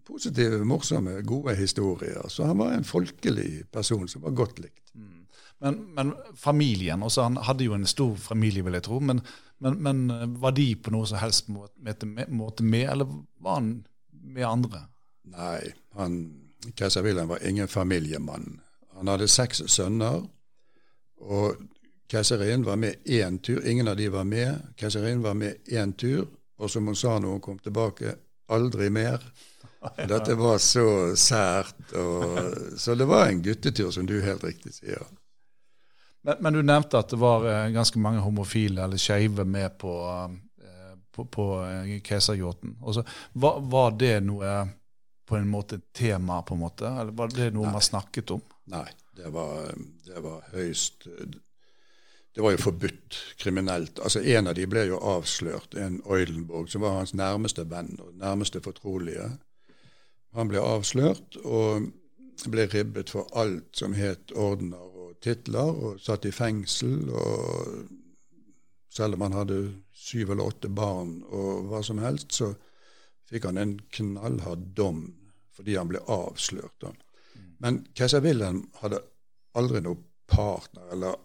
positive, 0.05 0.61
morsomme, 0.65 1.21
gode 1.25 1.55
historier. 1.57 2.27
Så 2.29 2.45
han 2.45 2.59
var 2.61 2.75
en 2.75 2.85
folkelig 2.85 3.65
person 3.73 4.07
som 4.07 4.21
var 4.21 4.35
godt 4.37 4.59
likt. 4.61 4.93
Mm. 4.93 5.24
Men, 5.63 5.79
men, 5.95 6.13
familien 6.35 7.03
også, 7.03 7.21
Han 7.21 7.37
hadde 7.37 7.63
jo 7.63 7.73
en 7.73 7.87
stor 7.87 8.15
familie, 8.15 8.63
vil 8.63 8.73
jeg 8.73 8.83
tro. 8.83 8.99
Men, 8.99 9.21
men, 9.59 9.77
men 9.83 10.35
var 10.41 10.51
de 10.51 10.67
på 10.75 10.91
noe 10.91 11.07
som 11.07 11.21
helst 11.21 11.47
måte 11.49 12.05
med, 12.05 12.29
måte 12.29 12.63
med, 12.63 12.89
eller 12.91 13.07
var 13.39 13.61
han 13.61 13.69
med 14.11 14.47
andre? 14.47 14.85
Nei, 15.31 15.71
han, 15.95 16.19
keiser 16.75 17.05
Wilhelm 17.05 17.31
var 17.31 17.47
ingen 17.47 17.67
familiemann. 17.67 18.59
Han 18.95 19.11
hadde 19.11 19.27
seks 19.31 19.63
sønner, 19.71 20.23
og 21.21 21.55
keiserinnen 22.11 22.65
var 22.65 22.79
med 22.79 22.95
én 23.05 23.39
tur. 23.39 23.65
Ingen 23.67 23.87
av 23.87 23.97
de 23.97 24.09
var 24.09 24.23
med. 24.23 24.73
Keiserinnen 24.79 25.23
var 25.23 25.33
med 25.33 25.55
én 25.67 25.93
tur, 25.97 26.27
og 26.57 26.71
som 26.71 26.87
hun 26.87 26.95
sa 26.95 27.17
når 27.19 27.37
hun 27.37 27.43
kom 27.43 27.59
tilbake, 27.59 28.15
aldri 28.47 28.89
mer. 28.89 29.23
Dette 29.97 30.35
var 30.37 30.57
så 30.63 31.15
sært. 31.17 31.93
Og, 31.93 32.79
så 32.79 32.95
det 32.95 33.07
var 33.09 33.27
en 33.29 33.43
guttetur, 33.43 33.91
som 33.91 34.07
du 34.07 34.19
helt 34.21 34.43
riktig 34.43 34.73
sier. 34.77 35.03
Men, 36.25 36.35
men 36.39 36.53
du 36.53 36.63
nevnte 36.63 36.97
at 36.97 37.11
det 37.13 37.19
var 37.21 37.45
eh, 37.45 37.67
ganske 37.75 37.99
mange 38.01 38.23
homofile 38.25 38.81
eller 38.83 38.97
skeive 38.97 39.45
med 39.45 39.77
på, 39.77 39.93
eh, 40.09 40.95
på, 41.13 41.25
på 41.29 41.45
eh, 41.61 41.91
keiseryachten. 42.01 42.79
Var, 43.33 43.59
var 43.61 43.91
det 43.99 44.15
noe 44.25 44.55
på 45.25 45.37
en 45.37 45.49
måte 45.49 45.79
tema, 45.93 46.41
på 46.41 46.57
en 46.57 46.63
måte? 46.63 46.89
Eller 46.89 47.13
var 47.13 47.29
det 47.29 47.51
noe 47.53 47.69
Nei. 47.69 47.73
man 47.77 47.85
snakket 47.85 48.33
om? 48.33 48.41
Nei, 48.73 48.87
det 49.17 49.29
var, 49.33 49.69
det 50.05 50.23
var 50.25 50.47
høyst 50.53 51.05
Det 51.05 52.41
var 52.41 52.55
jo 52.55 52.63
forbudt 52.63 53.19
kriminelt. 53.37 54.01
Altså 54.01 54.23
En 54.25 54.49
av 54.49 54.57
de 54.57 54.65
ble 54.65 54.87
jo 54.89 54.97
avslørt, 54.97 55.77
en 55.77 56.01
Oilenborg, 56.09 56.71
som 56.73 56.81
var 56.81 56.97
hans 56.97 57.13
nærmeste 57.13 57.67
venn 57.69 57.93
og 58.01 58.17
nærmeste 58.17 58.65
fortrolige. 58.65 59.29
Han 60.33 60.49
ble 60.49 60.65
avslørt 60.73 61.37
og 61.45 61.85
ble 62.49 62.65
ribbet 62.73 63.13
for 63.13 63.29
alt 63.37 63.77
som 63.77 63.93
het 63.93 64.33
ordener 64.33 64.94
og 65.15 65.21
titler, 65.23 65.71
og 65.71 66.01
satt 66.03 66.27
i 66.27 66.33
fengsel. 66.35 67.09
og 67.09 67.87
Selv 68.91 69.17
om 69.17 69.25
han 69.25 69.37
hadde 69.39 69.59
syv 69.95 70.31
eller 70.31 70.51
åtte 70.51 70.69
barn 70.69 71.21
og 71.27 71.69
hva 71.71 71.81
som 71.83 71.99
helst, 72.03 72.35
så 72.37 72.53
fikk 73.29 73.47
han 73.49 73.57
en 73.57 73.77
knallhard 73.91 74.71
dom 74.77 75.07
fordi 75.55 75.77
han 75.79 75.87
ble 75.87 76.01
avslørt. 76.11 76.75
da. 76.81 76.91
Men 77.63 77.85
keiser 77.95 78.19
Wilhelm 78.21 78.65
hadde 78.81 78.99
aldri 79.55 79.79
noen 79.81 80.03
partner, 80.27 80.89
eller 80.91 81.15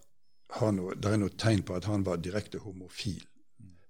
det 0.51 1.11
er 1.11 1.19
noe 1.19 1.35
tegn 1.39 1.65
på 1.67 1.75
at 1.75 1.89
han 1.91 2.05
var 2.07 2.23
direkte 2.23 2.59
homofil. 2.63 3.23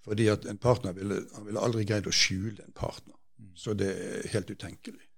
Fordi 0.05 0.29
at 0.33 0.47
en 0.49 0.59
partner 0.59 0.93
ville, 0.97 1.23
Han 1.37 1.47
ville 1.47 1.61
aldri 1.61 1.85
greid 1.85 2.07
å 2.09 2.13
skjule 2.13 2.65
en 2.65 2.73
partner. 2.73 3.17
Så 3.55 3.75
det 3.75 3.91
er 3.91 4.29
helt 4.33 4.51
utenkelig. 4.51 5.10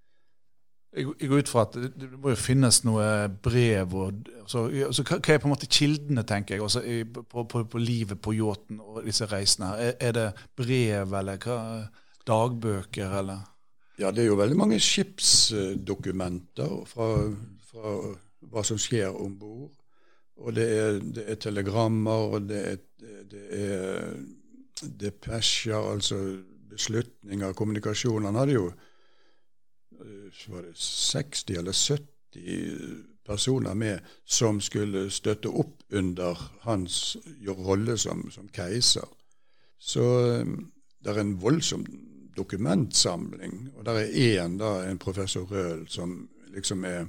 Jeg, 0.92 1.28
går 1.28 1.40
ut 1.40 1.48
fra 1.48 1.62
at 1.64 1.76
det, 1.96 2.10
må 2.20 2.34
jo 2.34 2.36
finnes 2.36 2.82
noe 2.84 3.04
brev 3.42 3.94
og 3.96 4.26
så, 4.44 4.66
så 4.92 5.04
Hva 5.08 5.16
er 5.22 5.38
på 5.40 5.48
en 5.48 5.54
måte 5.54 5.68
kildene, 5.72 6.24
tenker 6.28 6.58
jeg, 6.58 6.64
også, 6.66 6.82
på, 7.14 7.44
på, 7.48 7.62
på, 7.64 7.80
livet 7.80 8.20
på 8.20 8.34
yachten 8.36 8.82
og 8.82 9.00
disse 9.06 9.24
reisene? 9.30 9.70
her? 9.70 9.86
Er, 9.86 9.94
er 10.08 10.12
det 10.18 10.26
brev 10.58 11.14
eller 11.16 11.40
hva, 11.40 11.56
dagbøker, 12.28 13.16
eller? 13.22 13.46
Ja, 14.00 14.10
det 14.10 14.24
er 14.24 14.30
jo 14.30 14.40
veldig 14.40 14.58
mange 14.58 14.80
skipsdokumenter 14.82 16.76
fra, 16.90 17.08
fra 17.70 17.94
hva 18.52 18.64
som 18.66 18.80
skjer 18.80 19.16
om 19.16 19.32
bord. 19.38 19.70
Og 20.42 20.54
det 20.56 20.68
er, 20.76 21.00
det 21.00 21.24
er, 21.28 21.40
telegrammer, 21.40 22.36
og 22.36 22.48
det 22.48 22.62
er, 22.68 22.78
det 23.30 23.42
er 23.56 24.14
depesjer, 25.00 25.76
altså 25.76 26.18
beslutninger, 26.72 27.52
kommunikasjon. 27.52 28.26
Han 28.26 28.40
hadde 28.40 28.56
jo 28.56 28.70
60 30.74 31.58
eller 31.58 31.72
70 31.72 33.04
personer 33.26 33.74
med 33.74 34.00
som 34.24 34.60
skulle 34.60 35.10
støtte 35.10 35.48
opp 35.48 35.82
under 35.92 36.38
hans 36.60 37.16
rolle 37.46 37.96
som, 37.98 38.30
som 38.30 38.48
keiser. 38.48 39.06
Så 39.78 40.06
eh, 40.26 40.46
det 41.02 41.10
er 41.10 41.20
en 41.20 41.36
voldsom 41.40 41.86
dokumentsamling. 42.36 43.72
Og 43.76 43.84
der 43.84 44.02
er 44.02 44.44
én, 44.44 44.58
en 44.62 44.98
professor 44.98 45.46
Røhl, 45.50 45.88
som 45.88 46.28
liksom 46.54 46.84
er 46.84 47.06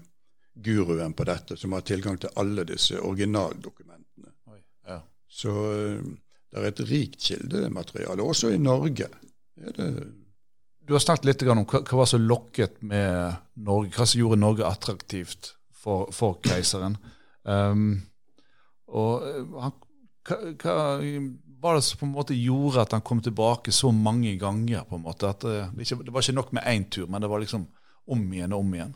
guruen 0.54 1.14
på 1.14 1.24
dette, 1.24 1.58
som 1.58 1.72
har 1.74 1.82
tilgang 1.82 2.20
til 2.20 2.34
alle 2.36 2.66
disse 2.68 3.00
originaldokumentene. 3.02 4.34
Oi, 4.52 4.60
ja. 4.88 5.00
Så 5.30 5.54
eh, 5.72 6.04
det 6.54 6.62
er 6.62 6.70
et 6.70 6.84
rikt 6.90 7.22
kildemateriale, 7.22 8.24
også 8.24 8.54
i 8.54 8.62
Norge. 8.62 9.10
Du 10.88 10.94
har 10.94 11.04
snakket 11.04 11.26
litt 11.26 11.44
om 11.48 11.64
hva, 11.64 11.82
hva 11.88 12.06
som 12.10 12.26
lokket 12.28 12.82
med 12.84 13.38
Norge, 13.64 13.94
hva 13.96 14.08
som 14.08 14.20
gjorde 14.20 14.40
Norge 14.42 14.68
attraktivt 14.68 15.54
for, 15.84 16.10
for 16.16 16.40
keiseren. 16.44 16.98
Um, 17.44 18.02
og 18.92 19.24
han, 19.64 19.78
hva, 20.28 20.40
hva, 20.60 20.76
var 21.64 21.78
det 21.78 21.86
som 21.88 22.02
på 22.02 22.08
en 22.08 22.16
måte 22.16 22.36
gjorde 22.36 22.84
at 22.84 22.96
han 22.96 23.04
kom 23.06 23.22
tilbake 23.24 23.72
så 23.72 23.92
mange 23.96 24.36
ganger? 24.40 24.84
på 24.90 24.98
en 25.00 25.06
måte, 25.06 25.30
at 25.30 25.42
Det, 25.42 25.88
det 26.04 26.12
var 26.12 26.22
ikke 26.22 26.36
nok 26.36 26.52
med 26.54 26.64
én 26.68 26.90
tur, 26.90 27.08
men 27.08 27.22
det 27.22 27.30
var 27.30 27.40
liksom 27.40 27.68
om 28.08 28.34
igjen 28.34 28.54
og 28.54 28.60
om 28.60 28.74
igjen? 28.74 28.96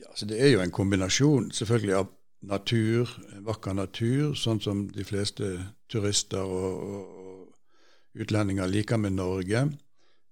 Ja, 0.00 0.08
så 0.14 0.26
Det 0.26 0.40
er 0.40 0.50
jo 0.50 0.60
en 0.60 0.74
kombinasjon 0.74 1.50
selvfølgelig 1.52 1.94
av 1.94 2.08
natur, 2.40 3.10
vakker 3.46 3.76
natur, 3.76 4.34
sånn 4.34 4.60
som 4.60 4.88
de 4.88 5.04
fleste 5.04 5.52
turister 5.92 6.42
og, 6.42 6.82
og 6.82 8.20
utlendinger 8.20 8.66
liker 8.66 8.96
med 8.96 9.12
Norge. 9.12 9.68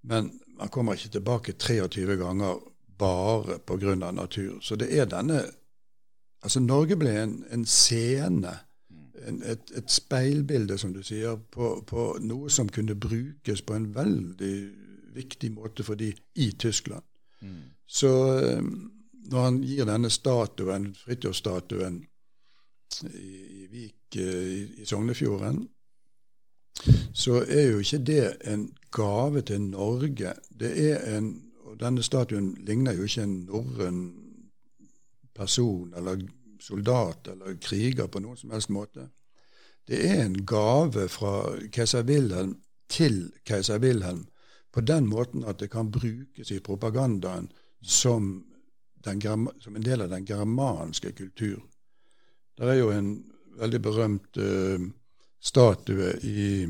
Men 0.03 0.33
man 0.59 0.69
kommer 0.69 0.95
ikke 0.95 1.17
tilbake 1.19 1.53
23 1.53 2.17
ganger 2.17 2.59
bare 2.99 3.59
pga. 3.59 3.95
natur. 3.95 4.61
Så 4.61 4.77
det 4.77 4.99
er 4.99 5.05
denne 5.05 5.43
Altså, 6.43 6.61
Norge 6.61 6.97
ble 6.97 7.23
en, 7.23 7.45
en 7.51 7.65
scene, 7.67 8.53
en, 9.27 9.43
et, 9.43 9.71
et, 9.75 9.91
speilbilde, 9.91 10.79
som 10.79 10.93
du 10.95 11.03
sier, 11.03 11.35
på, 11.51 11.83
på, 11.87 12.05
noe 12.23 12.51
som 12.51 12.69
kunne 12.69 12.95
brukes 12.95 13.63
på 13.63 13.75
en 13.75 13.89
veldig 13.95 14.53
viktig 15.15 15.51
måte 15.53 15.83
for 15.83 15.99
de 15.99 16.13
i 16.35 16.53
Tyskland. 16.59 17.03
Mm. 17.41 17.63
Så 17.87 18.13
eh, 18.39 18.63
når 19.33 19.45
han 19.45 19.59
gir 19.65 19.89
denne 19.89 20.11
statuen, 20.11 20.93
Fridtjof-statuen 20.95 22.05
i, 23.11 23.33
i 23.65 23.67
Vik 23.73 24.17
eh, 24.23 24.83
i, 24.83 24.87
Sognefjorden, 24.87 25.65
så 27.13 27.43
er 27.43 27.73
jo 27.73 27.83
ikke 27.83 28.05
det 28.07 28.25
en 28.47 28.69
gave 28.91 29.43
til 29.43 29.61
Norge. 29.61 30.33
Det 30.61 30.73
er 30.91 31.19
en, 31.19 31.31
og 31.65 31.81
Denne 31.81 32.03
statuen 32.03 32.55
ligner 32.67 32.97
jo 32.97 33.05
ikke 33.09 33.23
en 33.23 33.37
norrøn 33.49 34.01
person 35.35 35.95
eller 35.97 36.23
soldat 36.61 37.29
eller 37.29 37.59
kriger 37.63 38.07
på 38.07 38.23
noen 38.23 38.37
som 38.37 38.51
helst 38.51 38.73
måte. 38.75 39.09
Det 39.89 40.01
er 40.11 40.25
en 40.25 40.41
gave 40.47 41.09
fra 41.09 41.55
keiser 41.73 42.03
Wilhelm 42.09 42.59
til 42.89 43.29
keiser 43.47 43.79
Wilhelm 43.79 44.27
på 44.73 44.81
den 44.81 45.07
måten 45.09 45.45
at 45.45 45.61
det 45.61 45.71
kan 45.71 45.91
brukes 45.91 46.51
i 46.51 46.61
propagandaen 46.61 47.49
som, 47.83 48.45
den, 49.05 49.21
som 49.61 49.77
en 49.77 49.85
del 49.85 50.03
av 50.03 50.11
den 50.13 50.27
germanske 50.27 51.13
kultur. 51.13 51.63
Det 52.59 52.69
er 52.69 52.81
jo 52.81 52.91
en 52.91 53.13
veldig 53.59 53.81
berømt 53.83 54.37
uh, 54.37 54.83
statue 55.41 56.13
i 56.27 56.67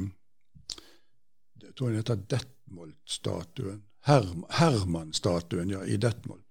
Jeg 1.63 1.75
tror 1.77 1.89
den 1.89 1.97
heter 1.97 2.15
Detmold-statuen. 2.15 3.83
Herm, 4.07 4.45
Herman-statuen 4.51 5.71
ja, 5.71 5.83
i 5.83 5.97
Detmold. 5.97 6.43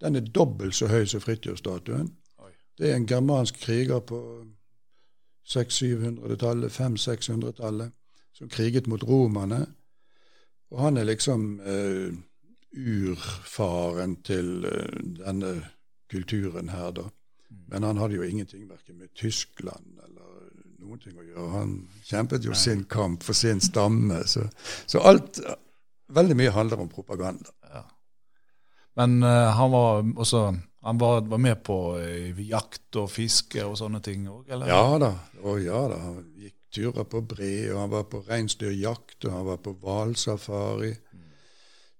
Den 0.00 0.16
er 0.16 0.20
dobbelt 0.20 0.74
så 0.74 0.88
høy 0.90 1.04
som 1.08 1.20
Fridtjof-statuen. 1.20 2.12
Det 2.78 2.90
er 2.90 2.96
en 2.96 3.06
germansk 3.08 3.56
kriger 3.60 4.00
på 4.04 4.18
600-700-tallet, 5.48 6.72
500-600-tallet, 6.72 7.92
som 8.32 8.48
kriget 8.48 8.86
mot 8.86 9.04
romerne. 9.04 9.66
Og 10.70 10.82
han 10.82 10.96
er 10.96 11.04
liksom 11.08 11.60
eh, 11.60 12.12
urfaren 12.76 14.18
til 14.22 14.64
eh, 14.64 14.98
denne 15.22 15.54
kulturen 16.10 16.68
her, 16.68 16.90
da. 16.90 17.06
Mm. 17.50 17.62
Men 17.68 17.82
han 17.82 17.96
hadde 17.96 18.18
jo 18.18 18.22
ingenting 18.22 18.68
verken 18.68 18.98
med 18.98 19.14
Tyskland 19.14 20.00
eller 20.04 20.45
noen 20.86 21.02
ting 21.02 21.16
å 21.18 21.24
gjøre. 21.24 21.46
Han 21.52 21.76
kjempet 22.06 22.46
jo 22.46 22.54
Nei. 22.54 22.62
sin 22.62 22.84
kamp 22.90 23.26
for 23.26 23.36
sin 23.36 23.62
stamme. 23.64 24.22
Så, 24.30 24.46
så, 24.86 25.02
alt 25.02 25.42
Veldig 26.06 26.36
mye 26.38 26.52
handler 26.54 26.78
om 26.78 26.86
propaganda. 26.86 27.50
Ja. 27.66 27.80
Men 28.94 29.16
uh, 29.24 29.50
han 29.58 29.72
var 29.72 30.04
også 30.06 30.42
han 30.86 31.00
var, 31.00 31.24
var 31.26 31.40
med 31.42 31.64
på 31.66 31.78
uh, 31.98 32.42
jakt 32.46 32.94
og 33.02 33.08
fiske 33.10 33.64
og 33.66 33.74
sånne 33.80 33.98
ting 34.06 34.28
òg, 34.30 34.44
eller? 34.46 34.70
Ja 34.70 35.00
da. 35.02 35.08
Å, 35.42 35.56
ja 35.58 35.80
da. 35.90 35.98
Han 36.04 36.20
gikk 36.38 36.54
turer 36.76 37.08
på 37.08 37.22
bre, 37.26 37.52
og 37.72 37.80
han 37.80 37.92
var 37.92 38.06
på 38.10 38.22
reinsdyrjakt, 38.28 39.18
og 39.24 39.32
han 39.32 39.46
var 39.48 39.60
på 39.64 39.74
hvalsafari. 39.82 40.92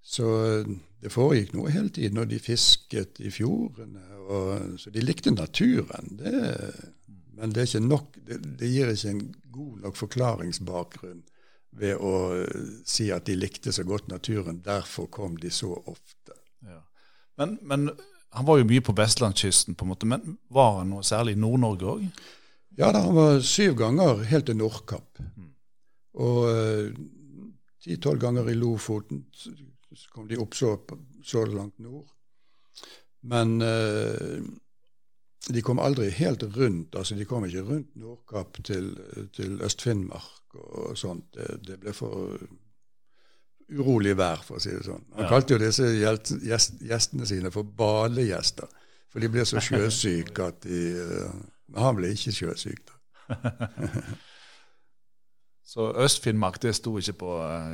Så 0.07 0.27
eh, 0.45 0.75
det 1.03 1.13
foregikk 1.13 1.55
noe 1.57 1.73
hele 1.75 1.91
tiden, 1.91 2.21
og 2.23 2.31
de 2.31 2.39
fisket 2.43 3.21
i 3.25 3.33
fjordene. 3.35 4.05
Og, 4.27 4.79
så 4.81 4.93
de 4.95 5.03
likte 5.03 5.33
naturen. 5.35 6.13
Det, 6.21 6.35
men 7.37 7.53
det, 7.53 7.69
nok, 7.85 8.17
det, 8.27 8.41
det, 8.61 8.69
gir 8.73 8.91
ikke 8.93 9.13
en 9.13 9.25
god 9.53 9.81
nok 9.85 9.99
forklaringsbakgrunn 10.01 11.23
ved 11.77 12.01
å 12.01 12.13
uh, 12.41 12.69
si 12.89 13.11
at 13.13 13.29
de 13.29 13.37
likte 13.37 13.73
så 13.75 13.85
godt 13.85 14.09
naturen. 14.09 14.63
Derfor 14.65 15.11
kom 15.13 15.37
de 15.41 15.51
så 15.53 15.75
ofte. 15.77 16.37
Ja. 16.65 16.81
Men, 17.37 17.59
men, 17.63 17.91
han 18.37 18.49
var 18.49 18.61
jo 18.61 18.69
mye 18.69 18.85
på 18.85 18.95
vestlandskysten, 18.97 19.77
på 19.77 19.85
en 19.85 19.93
måte, 19.93 20.09
men 20.09 20.37
var 20.53 20.81
han 20.81 20.91
noe 20.93 21.05
særlig 21.07 21.37
i 21.37 21.41
Nord-Norge 21.41 21.93
òg? 21.93 22.09
Ja, 22.77 22.91
da, 22.93 23.01
han 23.07 23.17
var 23.17 23.39
syv 23.45 23.79
ganger 23.79 24.25
helt 24.29 24.49
til 24.51 24.59
Nordkapp. 24.59 25.21
Mm. 25.37 25.53
Og 26.21 26.41
eh, 26.51 26.91
ti-tolv 27.85 28.21
ganger 28.21 28.51
i 28.53 28.57
Lofoten. 28.59 29.23
Så 29.33 30.13
kom 30.13 30.27
de 30.29 30.37
opp 30.43 30.57
så, 30.59 30.75
så 31.25 31.47
langt 31.49 31.79
nord. 31.81 32.11
Men 33.25 33.57
uh, 33.65 34.45
de 35.49 35.63
kom 35.63 35.79
aldri 35.79 36.11
helt 36.11 36.43
rundt. 36.57 36.97
altså 36.97 37.15
De 37.15 37.25
kom 37.25 37.45
ikke 37.47 37.63
rundt 37.63 37.97
Nordkapp 37.97 38.59
til, 38.65 38.93
til 39.37 39.61
Øst-Finnmark 39.63 40.57
og 40.57 40.97
sånt. 40.99 41.29
Det, 41.35 41.61
det, 41.67 41.79
ble 41.81 41.95
for 41.95 42.39
urolig 43.71 44.17
vær, 44.19 44.43
for 44.47 44.59
å 44.59 44.63
si 44.63 44.73
det 44.75 44.85
sånn. 44.87 45.05
Han 45.17 45.27
ja. 45.27 45.31
kalte 45.31 45.57
jo 45.57 45.63
disse 45.63 45.91
gjestene 45.95 47.27
sine 47.29 47.53
for 47.55 47.67
badegjester. 47.79 48.71
For 49.13 49.23
de 49.23 49.31
ble 49.33 49.47
så 49.47 49.63
sjøsyke 49.69 50.51
at 50.51 50.63
de 50.67 50.81
uh, 51.03 51.45
han 51.77 51.99
ble 51.99 52.13
ikke 52.15 52.35
sjøsyk, 52.35 52.87
da. 52.87 52.95
Så 55.67 55.89
Øst-Finnmark 55.99 56.61
det 56.63 56.77
sto 56.79 56.93
ikke 56.99 57.13
på 57.25 57.31
uh, 57.43 57.71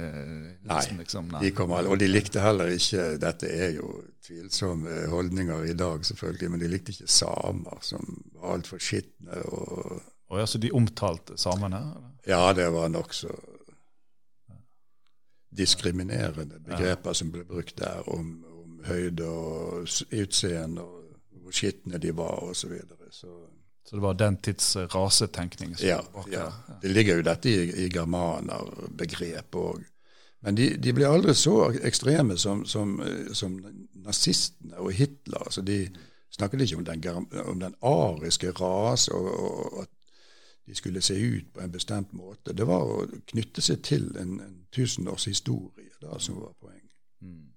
Nei, 0.65 0.81
liksom, 0.99 1.27
nei. 1.29 1.43
De 1.45 1.51
kom 1.53 1.75
alle, 1.77 1.91
og 1.93 2.01
de 2.01 2.09
likte 2.09 2.41
heller 2.41 2.73
ikke 2.73 3.19
Dette 3.21 3.51
er 3.53 3.75
jo 3.77 3.91
tvilsomme 4.25 5.03
holdninger 5.13 5.67
i 5.69 5.75
dag, 5.77 6.07
selvfølgelig, 6.09 6.51
men 6.55 6.63
de 6.63 6.71
likte 6.73 6.95
ikke 6.95 7.11
samer, 7.13 7.83
som 7.85 8.07
var 8.39 8.57
altfor 8.57 8.81
skitne. 8.81 9.43
Og, 9.45 10.01
og 10.33 10.41
ja, 10.41 10.47
Så 10.47 10.59
de 10.63 10.73
omtalte 10.73 11.37
samene? 11.37 11.83
Ja, 12.27 12.47
det 12.57 12.71
var 12.73 12.89
nokså 12.89 13.29
diskriminerende 15.53 16.61
begreper 16.65 17.11
ja. 17.11 17.15
som 17.15 17.33
ble 17.33 17.45
brukt 17.45 17.79
der, 17.79 18.09
om, 18.09 18.45
om 18.49 18.81
høyde 18.87 19.27
og 19.29 19.89
utseende, 20.17 20.83
og 20.83 21.43
hvor 21.43 21.53
skitne 21.53 22.01
de 22.01 22.17
var, 22.17 22.41
osv. 22.41 22.55
Så, 22.55 22.69
videre. 22.69 23.11
så 23.11 23.35
så 23.85 23.97
det 23.97 24.03
var 24.03 24.15
den 24.15 24.37
tids 24.37 24.77
rasetenkning? 24.77 25.75
Ja, 25.81 26.01
ja, 26.31 26.53
det 26.83 26.91
ligger 26.91 27.19
jo 27.19 27.25
dette 27.27 27.51
i, 27.51 27.85
i 27.85 27.89
germanerbegrepet 27.93 29.59
òg. 29.59 29.83
Men 30.43 30.57
de, 30.59 30.73
de, 30.83 30.93
ble 30.95 31.07
aldri 31.07 31.35
så 31.39 31.71
ekstreme 31.87 32.35
som, 32.39 32.65
som, 32.67 32.97
som 33.35 33.59
nazistene 34.03 34.79
og 34.83 34.91
Hitler. 34.97 35.39
Altså 35.39 35.63
de 35.63 35.85
snakket 36.35 36.65
ikke 36.65 36.81
om 36.81 36.85
den, 36.85 37.05
om 37.45 37.61
den 37.61 37.75
ariske 37.83 38.51
rase 38.51 39.13
og, 39.15 39.29
og, 39.29 39.83
at 39.83 39.89
de 40.67 40.75
skulle 40.75 41.03
se 41.03 41.15
ut 41.15 41.53
på 41.55 41.61
en 41.61 41.73
bestemt 41.73 42.13
måte. 42.13 42.55
Det 42.55 42.67
var 42.67 42.83
å 42.87 43.07
knytte 43.31 43.63
seg 43.63 43.83
til 43.87 44.11
en, 44.19 44.39
en 44.41 44.59
tusenårs 44.75 45.29
historie 45.31 45.91
da, 46.03 46.19
som 46.19 46.41
var 46.41 46.55
poenget. 46.61 46.91
Mm. 47.21 47.49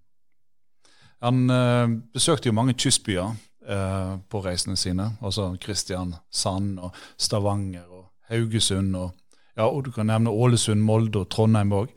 Han 1.25 1.49
øh, 1.49 1.89
besøkte 2.13 2.49
jo 2.49 2.57
mange 2.57 2.73
kystbyer 2.73 3.33
eh, 3.67 4.15
på 4.29 4.41
reisene 4.45 4.77
sine. 4.79 5.11
Altså 5.21 5.51
Kristiansand 5.61 6.79
og 6.79 6.95
Stavanger 7.17 7.85
og 7.89 8.07
Haugesund. 8.29 8.95
Og, 8.95 9.13
ja, 9.55 9.67
og 9.67 9.85
du 9.85 9.91
kan 9.95 10.09
nevne 10.11 10.33
Ålesund, 10.33 10.83
Molde 10.85 11.23
og 11.23 11.29
Trondheim 11.33 11.73
òg. 11.75 11.93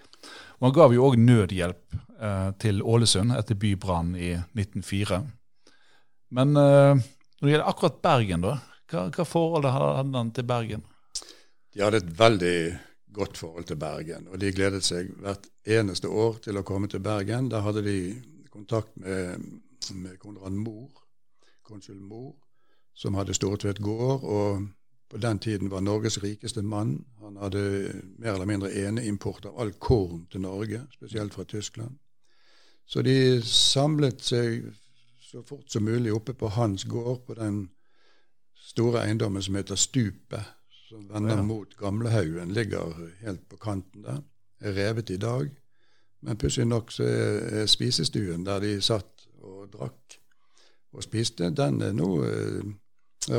Man 0.63 0.75
gav 0.75 0.95
jo 0.95 1.07
òg 1.07 1.19
nødhjelp 1.23 1.99
eh, 2.21 2.51
til 2.63 2.83
Ålesund 2.83 3.37
etter 3.37 3.59
bybrannen 3.59 4.19
i 4.19 4.33
1904. 4.35 5.23
Men 6.35 6.57
eh, 6.57 7.07
når 7.39 7.47
det 7.47 7.55
gjelder 7.55 7.71
akkurat 7.71 8.03
Bergen, 8.03 8.45
da, 8.45 8.59
hva, 8.91 9.09
hva 9.15 9.27
forhold 9.29 9.69
hadde 9.71 10.19
han 10.19 10.35
til 10.35 10.47
Bergen? 10.49 10.85
De 11.75 11.85
hadde 11.85 12.03
et 12.03 12.15
veldig 12.19 12.59
godt 13.19 13.39
forhold 13.41 13.69
til 13.69 13.79
Bergen, 13.81 14.29
og 14.29 14.41
de 14.41 14.53
gledet 14.55 14.85
seg 14.87 15.11
hvert 15.23 15.47
eneste 15.69 16.11
år 16.11 16.39
til 16.45 16.59
å 16.59 16.65
komme 16.67 16.91
til 16.91 17.03
Bergen. 17.05 17.49
Da 17.53 17.63
hadde 17.65 17.85
de 17.87 17.99
kontakt 18.53 18.95
med, 19.01 19.45
med 19.95 20.19
Konrad 20.23 20.57
Mohr, 20.57 20.91
konsul 21.69 22.01
Mohr, 22.01 22.35
som 22.97 23.15
hadde 23.15 23.37
Stortvedt 23.37 23.83
gård, 23.85 24.25
og 24.25 24.69
på 25.09 25.21
den 25.21 25.39
tiden 25.39 25.71
var 25.71 25.81
Norges 25.81 26.23
rikeste 26.23 26.63
mann. 26.63 27.05
Han 27.23 27.37
hadde 27.37 27.63
mer 28.19 28.33
eller 28.33 28.49
mindre 28.49 28.73
eneimport 28.73 29.47
av 29.49 29.61
all 29.61 29.73
korn 29.73 30.27
til 30.33 30.41
Norge, 30.41 30.83
spesielt 30.93 31.35
fra 31.35 31.45
Tyskland. 31.45 31.97
Så 32.87 33.03
de 33.03 33.43
samlet 33.45 34.25
seg 34.25 34.71
så 35.21 35.43
fort 35.45 35.69
som 35.73 35.85
mulig 35.85 36.13
oppe 36.13 36.35
på 36.35 36.49
hans 36.49 36.85
gård, 36.89 37.27
på 37.27 37.35
den 37.37 37.69
store 38.69 39.05
eiendommen 39.05 39.43
som 39.43 39.57
heter 39.61 39.77
Stupet, 39.77 40.55
som 40.89 41.09
vender 41.09 41.37
ja. 41.37 41.43
mot 41.43 41.77
Gamlehaugen, 41.77 42.53
ligger 42.53 42.95
helt 43.21 43.49
på 43.49 43.57
kanten 43.57 44.03
der. 44.03 44.23
Er 44.61 44.73
revet 44.73 45.11
i 45.11 45.17
dag. 45.17 45.51
Men 46.21 46.37
pussig 46.37 46.65
nok 46.67 46.93
så 46.93 47.05
er 47.05 47.67
spisestuen 47.67 48.47
der 48.47 48.59
de 48.65 48.81
satt 48.83 49.29
og 49.39 49.69
drakk 49.73 50.19
og 50.93 51.05
spiste, 51.05 51.51
den 51.55 51.83
er 51.85 51.93
nå 51.97 52.09
eh, 52.25 53.39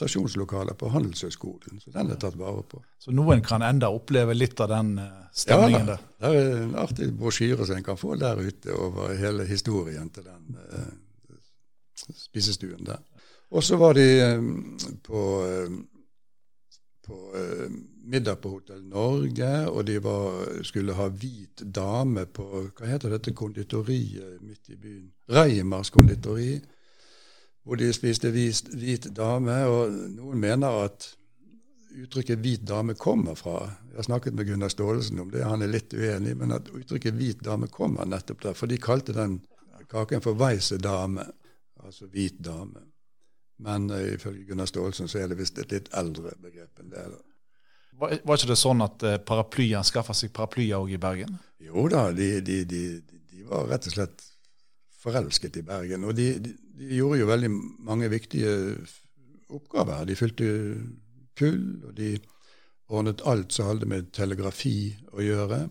stasjonslokaler 0.00 0.74
på 0.80 0.88
Handelshøyskolen, 0.88 1.80
så 1.80 1.92
den 1.92 2.10
er 2.12 2.20
tatt 2.20 2.38
vare 2.40 2.62
på. 2.64 2.80
Så 2.98 3.12
noen 3.12 3.42
kan 3.44 3.64
enda 3.66 3.90
oppleve 3.92 4.34
litt 4.36 4.60
av 4.64 4.70
den 4.72 4.94
eh, 5.02 5.28
stemningen 5.36 5.84
ja, 5.84 5.92
der? 5.92 6.06
Det 6.16 6.32
er 6.40 6.64
en 6.64 6.74
artig 6.80 7.10
brosjyre 7.20 7.66
som 7.68 7.76
en 7.76 7.86
kan 7.86 8.00
få 8.00 8.16
der 8.20 8.40
ute 8.40 8.74
over 8.76 9.12
hele 9.18 9.44
historien 9.48 10.08
til 10.14 10.26
den 10.30 10.58
eh, 10.70 10.90
spisestuen 12.16 12.84
der. 12.88 13.02
Og 13.50 13.64
så 13.66 13.76
var 13.76 13.98
de 13.98 14.06
eh, 14.24 14.38
på, 15.04 15.24
um, 15.66 15.82
på 17.10 17.20
uh, 17.34 17.78
middag 18.10 18.40
på 18.42 18.56
Hotell 18.56 18.82
Norge, 18.88 19.52
og 19.68 19.84
de 19.86 19.98
var, 20.02 20.42
skulle 20.66 20.96
ha 20.96 21.10
hvit 21.12 21.66
dame 21.66 22.26
på 22.26 22.66
Hva 22.70 22.88
heter 22.90 23.12
dette 23.18 23.34
konditoriet 23.36 24.38
midt 24.42 24.72
i 24.72 24.78
byen? 24.78 25.08
Reimars 25.30 25.92
konditori 25.94 26.54
hvor 27.64 27.76
de 27.76 27.92
spiste 27.92 28.30
hvit, 28.34 28.68
hvit 28.74 29.08
dame. 29.16 29.54
Og 29.70 29.92
noen 30.16 30.40
mener 30.40 30.84
at 30.84 31.14
uttrykket 32.02 32.38
'hvit 32.38 32.64
dame' 32.66 32.94
kommer 32.94 33.34
fra 33.34 33.70
Jeg 33.90 33.96
har 33.96 34.02
snakket 34.02 34.34
med 34.34 34.46
Gunnar 34.46 34.68
Staalesen 34.68 35.18
om 35.18 35.30
det, 35.30 35.44
han 35.44 35.62
er 35.62 35.66
litt 35.66 35.94
uenig, 35.94 36.36
men 36.36 36.52
at 36.52 36.68
uttrykket 36.68 37.14
'hvit 37.14 37.42
dame' 37.46 37.68
kommer 37.68 38.04
nettopp 38.04 38.42
der. 38.42 38.52
For 38.54 38.66
de 38.66 38.78
kalte 38.78 39.12
den 39.12 39.40
kaken 39.90 40.20
for 40.20 40.34
'weise 40.34 40.78
dame', 40.78 41.26
altså 41.84 42.06
hvit 42.06 42.44
dame. 42.44 42.80
Men 43.60 43.90
uh, 43.92 44.00
ifølge 44.14 44.46
Gunnar 44.48 44.70
Staalesen 44.70 45.10
så 45.10 45.20
er 45.20 45.30
det 45.30 45.38
visst 45.40 45.58
et 45.60 45.72
litt 45.74 45.90
eldre 45.96 46.32
begrep 46.40 46.80
enn 46.80 46.92
det. 46.92 47.04
Var, 48.00 48.16
var 48.24 48.38
ikke 48.38 48.52
det 48.52 48.58
sånn 48.60 48.80
at 48.84 49.04
uh, 49.04 49.18
paraplyer 49.26 49.84
skaffa 49.86 50.16
seg 50.16 50.32
paraplyer 50.36 50.80
òg 50.80 50.94
i 50.96 51.00
Bergen? 51.00 51.36
Jo 51.60 51.84
da, 51.92 52.08
de, 52.16 52.32
de, 52.44 52.62
de, 52.68 52.82
de, 53.04 53.44
var 53.50 53.68
rett 53.68 53.90
og 53.90 53.96
slett 53.96 54.24
forelsket 55.00 55.60
i 55.60 55.66
Bergen. 55.66 56.06
Og 56.08 56.16
de, 56.16 56.32
de 56.40 56.94
gjorde 56.96 57.20
jo 57.20 57.28
veldig 57.28 57.50
mange 57.84 58.08
viktige 58.12 58.54
oppgaver. 59.50 60.06
De 60.08 60.16
fylte 60.16 60.48
kull, 61.36 61.62
og 61.88 61.94
de 61.98 62.14
ordnet 62.90 63.22
alt 63.28 63.52
som 63.54 63.68
hadde 63.70 63.88
med 63.88 64.10
telegrafi 64.16 64.94
å 65.12 65.24
gjøre. 65.24 65.64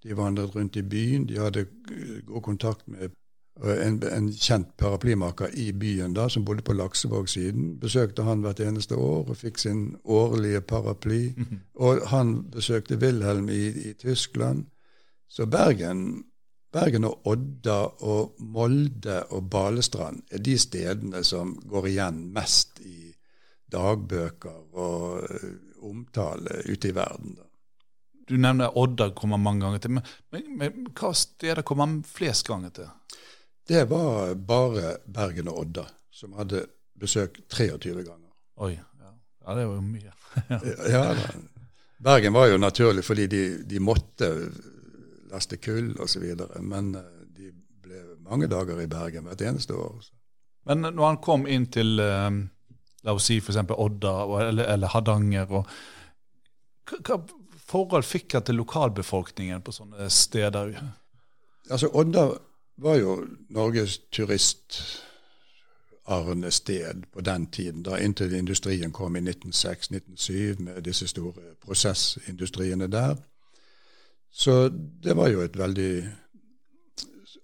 De 0.00 0.16
vandret 0.16 0.54
rundt 0.56 0.78
i 0.80 0.84
byen. 0.86 1.26
De 1.28 1.38
hadde 1.40 1.66
god 2.26 2.42
kontakt 2.46 2.86
med 2.88 3.14
en, 3.68 4.02
en 4.08 4.32
kjent 4.32 4.70
paraplymaker 4.80 5.52
i 5.54 5.72
byen 5.72 6.14
da, 6.16 6.28
som 6.28 6.44
bodde 6.44 6.64
på 6.64 6.72
Laksevåg-siden. 6.72 7.74
Besøkte 7.80 8.24
han 8.24 8.40
hvert 8.44 8.60
eneste 8.64 8.96
år 8.96 9.28
og 9.28 9.36
fikk 9.36 9.58
sin 9.58 9.96
årlige 10.04 10.60
paraply. 10.60 11.32
Mm 11.36 11.46
-hmm. 11.50 11.58
Og 11.74 12.08
han 12.08 12.50
besøkte 12.50 12.96
Wilhelm 12.96 13.48
i, 13.48 13.66
i 13.68 13.92
Tyskland. 13.92 14.64
Så 15.28 15.46
Bergen 15.46 16.24
Bergen 16.72 17.04
og 17.04 17.26
Odda 17.26 17.78
og 18.06 18.36
Molde 18.38 19.24
og 19.34 19.50
Balestrand 19.50 20.22
er 20.30 20.38
de 20.38 20.58
stedene 20.58 21.24
som 21.24 21.56
går 21.66 21.86
igjen 21.86 22.20
mest 22.34 22.80
i 22.86 23.10
dagbøker 23.72 24.76
og 24.78 25.22
uh, 25.22 25.88
omtale 25.90 26.62
ute 26.70 26.88
i 26.88 26.94
verden. 26.94 27.34
Da. 27.38 27.42
Du 28.30 28.36
nevner 28.38 28.76
Odda 28.78 29.10
kommer 29.18 29.36
mange 29.42 29.64
ganger 29.64 29.82
til, 29.82 29.96
men, 29.96 30.06
men, 30.30 30.46
men 30.58 30.86
hva 30.94 31.10
steder 31.16 31.66
kommer 31.66 31.88
man 31.88 32.02
flest 32.06 32.46
ganger 32.46 32.74
til? 32.74 32.90
Det 33.70 33.84
var 33.84 34.34
bare 34.34 34.96
Bergen 35.06 35.48
og 35.48 35.60
Odda 35.60 35.84
som 36.10 36.32
hadde 36.34 36.64
besøk 36.98 37.36
23 37.54 38.02
ganger. 38.02 38.32
Oi, 38.66 38.72
ja, 38.74 39.12
ja 39.46 39.54
det 39.54 39.66
var 39.68 39.76
jo 39.76 39.84
mye. 39.84 40.10
ja. 40.94 41.04
Bergen 42.02 42.34
var 42.34 42.48
jo 42.50 42.58
naturlig 42.58 43.04
fordi 43.06 43.28
de, 43.30 43.42
de 43.70 43.78
måtte 43.78 44.26
laste 45.30 45.60
kull 45.62 45.92
osv. 46.02 46.26
Men 46.66 46.90
eh, 46.98 47.22
de 47.38 47.52
ble 47.54 48.02
mange 48.26 48.50
dager 48.50 48.82
i 48.82 48.88
Bergen 48.90 49.30
hvert 49.30 49.46
eneste 49.52 49.78
år. 49.78 50.02
Så. 50.02 50.18
Men 50.66 50.90
når 50.90 51.06
han 51.06 51.22
kom 51.22 51.46
inn 51.46 51.70
til 51.70 52.02
um, 52.02 52.42
la 53.06 53.14
oss 53.14 53.30
si 53.30 53.38
f.eks. 53.38 53.62
Odda 53.70 54.18
eller, 54.48 54.64
eller, 54.66 54.90
Hardanger 54.98 55.46
hva, 55.46 55.62
forhold 57.70 58.02
fikk 58.02 58.34
han 58.34 58.50
til 58.50 58.58
lokalbefolkningen 58.64 59.62
på 59.62 59.78
sånne 59.78 60.10
steder? 60.10 60.74
Altså, 61.70 61.94
Odda 61.94 62.32
var 62.82 62.96
jo 62.96 63.26
Norges 63.48 63.98
turistarnested 64.12 66.50
sted 66.50 67.02
på 67.12 67.20
den 67.20 67.46
tiden, 67.46 67.82
da 67.82 67.96
inntil 67.96 68.34
industrien 68.34 68.92
kom 68.92 69.16
i 69.16 69.20
1906-1907 69.20 70.62
med 70.62 70.82
disse 70.82 71.08
store 71.08 71.32
prosessindustriene 71.60 72.86
der. 72.86 73.16
Så 74.30 74.68
det 75.02 75.16
var 75.16 75.28
jo 75.28 75.40
et 75.40 75.58
veldig 75.58 76.08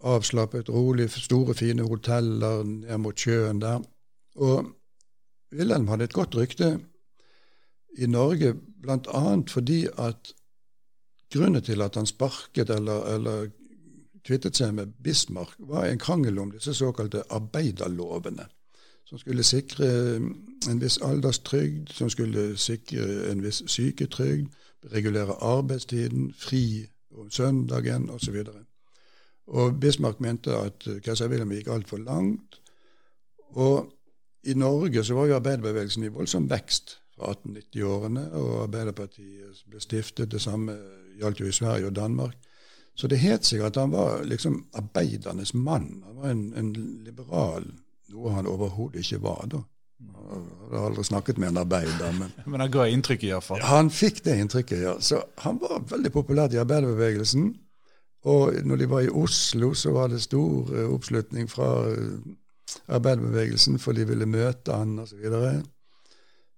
avslappet, 0.01 0.68
rolig, 0.68 1.11
store, 1.11 1.55
fine 1.55 1.83
hoteller 1.83 2.62
ned 2.62 2.99
mot 2.99 3.18
sjøen 3.18 3.61
der. 3.61 3.81
Og 4.37 4.66
Wilhelm 5.53 5.88
hadde 5.88 6.05
et 6.05 6.12
godt 6.12 6.37
rykte 6.37 6.79
i 7.99 8.07
Norge, 8.07 8.55
bl.a. 8.55 9.42
fordi 9.49 9.87
at 9.99 10.33
grunnen 11.33 11.62
til 11.62 11.83
at 11.83 11.94
han 11.94 12.07
sparket 12.07 12.70
eller, 12.70 13.14
eller 13.14 13.49
kvittet 14.26 14.58
seg 14.58 14.74
med 14.74 14.92
Bismarck, 15.02 15.54
var 15.58 15.86
en 15.86 16.02
krangel 16.02 16.38
om 16.38 16.50
disse 16.50 16.74
såkalte 16.74 17.22
arbeiderlovene, 17.30 18.46
som 19.06 19.18
skulle 19.18 19.46
sikre 19.46 19.88
en 20.16 20.80
viss 20.82 20.98
alderstrygd, 21.02 21.92
som 21.94 22.10
skulle 22.10 22.56
sikre 22.58 23.30
en 23.30 23.42
viss 23.44 23.62
syketrygd, 23.70 24.48
regulere 24.92 25.38
arbeidstiden, 25.42 26.32
fri 26.34 26.86
om 27.14 27.30
søndagen 27.30 28.10
osv. 28.10 28.36
Og, 28.46 28.62
og 29.46 29.80
Bismarck 29.80 30.20
mente 30.20 30.54
at 30.54 30.88
keiser 31.04 31.30
Wilhelm 31.30 31.54
gikk 31.54 31.70
altfor 31.70 32.02
langt. 32.02 32.60
Og 33.54 33.92
i 34.46 34.54
Norge 34.54 35.04
så 35.04 35.14
var 35.14 35.26
jo 35.26 35.38
arbeiderbevegelsen 35.38 36.04
i 36.06 36.12
voldsom 36.12 36.50
vekst 36.50 36.98
fra 37.16 37.32
1890-årene, 37.32 38.26
og 38.32 38.62
Arbeiderpartiet 38.66 39.62
ble 39.70 39.80
stiftet. 39.80 40.30
Det 40.30 40.42
samme 40.42 40.76
gjaldt 41.18 41.40
jo 41.40 41.48
i 41.48 41.54
Sverige 41.56 41.90
og 41.90 41.96
Danmark. 41.96 42.36
Så 42.96 43.09
det 43.12 43.20
het 43.20 43.44
seg 43.44 43.61
at 43.66 43.76
han 43.76 43.92
var 43.92 44.22
liksom 44.24 44.62
arbeidernes 44.76 45.52
mann. 45.54 46.02
Han 46.06 46.20
var 46.20 46.30
en, 46.32 46.44
en 46.56 46.72
liberal, 47.04 47.66
noe 48.12 48.32
han 48.32 48.48
overhodet 48.48 49.04
ikke 49.04 49.20
var 49.24 49.44
da. 49.52 49.61
Jeg 49.96 50.78
har 50.78 50.88
aldri 50.90 51.04
snakket 51.04 51.38
med 51.38 51.48
en 51.48 51.61
arbeider. 51.62 52.12
Men, 52.18 52.32
men 52.50 52.64
han 52.64 52.72
ga 52.72 52.87
inntrykk 52.92 53.28
iallfall? 53.28 53.62
Han 53.64 53.92
fikk 53.92 54.24
det 54.24 54.38
inntrykket, 54.40 54.80
ja. 54.82 54.96
Så 55.00 55.22
han 55.44 55.61
var 55.61 55.85
veldig 55.90 56.12
populær 56.12 56.52
i 56.52 56.61
arbeiderbevegelsen. 56.61 57.54
Og 58.26 58.59
når 58.66 58.76
de 58.80 58.90
var 58.90 59.04
i 59.06 59.12
Oslo, 59.12 59.70
så 59.74 59.92
var 59.94 60.11
det 60.11 60.24
stor 60.24 60.72
uh, 60.72 60.88
oppslutning 60.90 61.50
fra 61.50 61.70
uh, 61.87 62.18
arbeiderbevegelsen, 62.88 63.78
for 63.78 63.96
de 63.96 64.06
ville 64.09 64.26
møte 64.26 64.74
han 64.74 64.98
osv. 64.98 65.14
Så, 65.14 65.20
videre. 65.22 65.52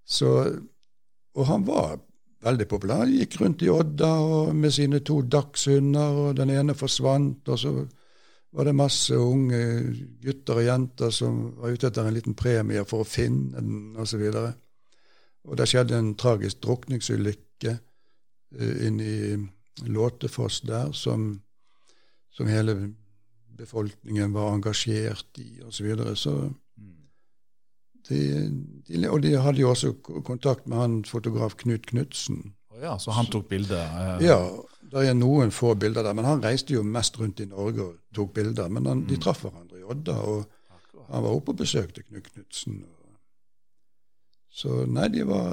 så 0.07 0.31
Og 1.35 1.46
han 1.46 1.66
var 1.66 1.98
veldig 2.44 2.66
populær. 2.70 3.09
Gikk 3.11 3.40
rundt 3.40 3.62
i 3.66 3.70
Odda 3.72 4.12
med 4.55 4.74
sine 4.74 5.01
to 5.05 5.20
dagshunder, 5.22 6.22
og 6.24 6.37
den 6.38 6.53
ene 6.55 6.77
forsvant. 6.79 7.48
og 7.48 7.59
så 7.59 7.72
var 8.53 8.64
det 8.64 8.74
masse 8.74 9.16
unge 9.16 9.59
gutter 10.22 10.61
og 10.61 10.64
jenter 10.64 11.11
som 11.12 11.40
var 11.59 11.74
ute 11.74 11.90
etter 11.90 12.07
en 12.09 12.16
liten 12.16 12.37
premie 12.38 12.85
for 12.88 13.05
å 13.05 13.09
finne 13.09 13.61
den, 13.61 13.96
osv. 14.01 14.22
Og, 14.31 14.33
så 14.33 14.46
og 15.48 15.59
det 15.61 15.68
skjedde 15.70 15.98
en 15.98 16.14
tragisk 16.18 16.62
drukningsulykke 16.64 17.74
uh, 17.77 18.87
inne 18.87 19.05
i 19.05 19.37
Låtefoss 19.88 20.62
der, 20.66 20.90
som, 20.92 21.31
som, 22.35 22.48
hele 22.51 22.74
befolkningen 23.59 24.33
var 24.35 24.57
engasjert 24.57 25.38
i, 25.38 25.61
osv. 25.62 25.70
Så, 25.70 25.85
videre. 25.85 26.16
så 26.16 26.35
de, 28.09 28.21
de, 28.88 29.03
og 29.09 29.23
de 29.23 29.35
hadde 29.40 29.61
jo 29.61 29.71
også 29.71 29.92
kontakt 30.27 30.66
med 30.66 30.81
han 30.81 30.99
fotograf 31.05 31.57
Knut 31.61 31.87
Knutsen. 31.87 32.55
Ja, 32.83 32.99
så 32.99 33.11
han 33.11 33.27
tok 33.27 33.49
bilder? 33.51 33.81
Eh. 33.85 34.27
Ja, 34.29 34.38
det 34.92 35.09
er 35.09 35.16
noen 35.16 35.51
få 35.55 35.75
bilder 35.75 36.07
der. 36.07 36.14
Men 36.16 36.29
han 36.29 36.44
reiste 36.44 36.77
jo 36.77 36.85
mest 36.87 37.18
rundt 37.21 37.40
i 37.42 37.49
Norge 37.51 37.85
og 37.85 37.97
tok 38.14 38.33
bilder. 38.37 38.71
Men 38.71 38.87
han, 38.87 39.03
mm. 39.03 39.09
de 39.11 39.18
traff 39.23 39.42
hverandre 39.44 39.81
i 39.81 39.85
Odda, 39.88 40.14
og 40.14 40.47
han 41.09 41.25
var 41.25 41.35
oppe 41.35 41.55
og 41.55 41.61
besøkte 41.62 42.05
Knut 42.07 42.31
Knutsen. 42.33 42.83
Så 44.59 44.83
nei, 44.90 45.09
de 45.14 45.27
var 45.29 45.53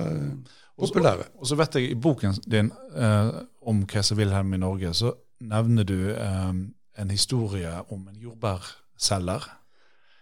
populære. 0.78 1.28
Og 1.40 1.50
så, 1.50 1.58
vet 1.60 1.78
jeg 1.78 1.92
i 1.92 2.00
boken 2.00 2.40
din 2.50 2.72
eh, 2.96 3.36
om 3.68 3.84
keiser 3.90 4.18
Wilhelm 4.18 4.54
i 4.56 4.62
Norge, 4.62 4.94
så 4.98 5.14
nevner 5.46 5.86
du 5.86 5.98
eh, 6.14 6.56
en 6.98 7.12
historie 7.12 7.72
om 7.92 8.08
en 8.08 8.18
jordbærselger. 8.22 9.46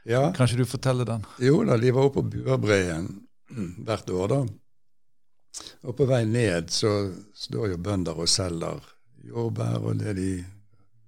Ja. 0.03 0.33
Kan 0.35 0.49
ikke 0.49 0.63
du 0.63 0.67
fortelle 0.67 1.05
den? 1.07 1.23
Jo 1.39 1.61
da, 1.67 1.77
de 1.79 1.93
var 1.95 2.09
oppe 2.09 2.21
på 2.21 2.37
Buabreien 2.37 3.07
hvert 3.85 4.09
år, 4.09 4.27
da. 4.31 4.41
Og 5.85 5.95
på 5.97 6.07
vei 6.09 6.23
ned 6.25 6.71
så 6.73 6.91
står 7.37 7.73
jo 7.73 7.83
bønder 7.85 8.17
og 8.19 8.31
selger 8.31 8.81
jordbær 9.23 9.85
og 9.85 10.01
det 10.01 10.15
de 10.17 10.31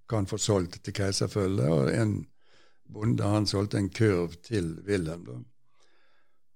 kan 0.09 0.27
få 0.29 0.37
solgt 0.37 0.83
til 0.85 0.93
keiserfølget. 0.95 1.69
Og 1.71 1.91
en 1.93 2.15
bonde 2.85 3.25
han 3.25 3.49
solgte 3.49 3.81
en 3.81 3.89
kurv 3.89 4.37
til 4.45 4.75
Wilhelm. 4.87 5.25
da. 5.25 5.39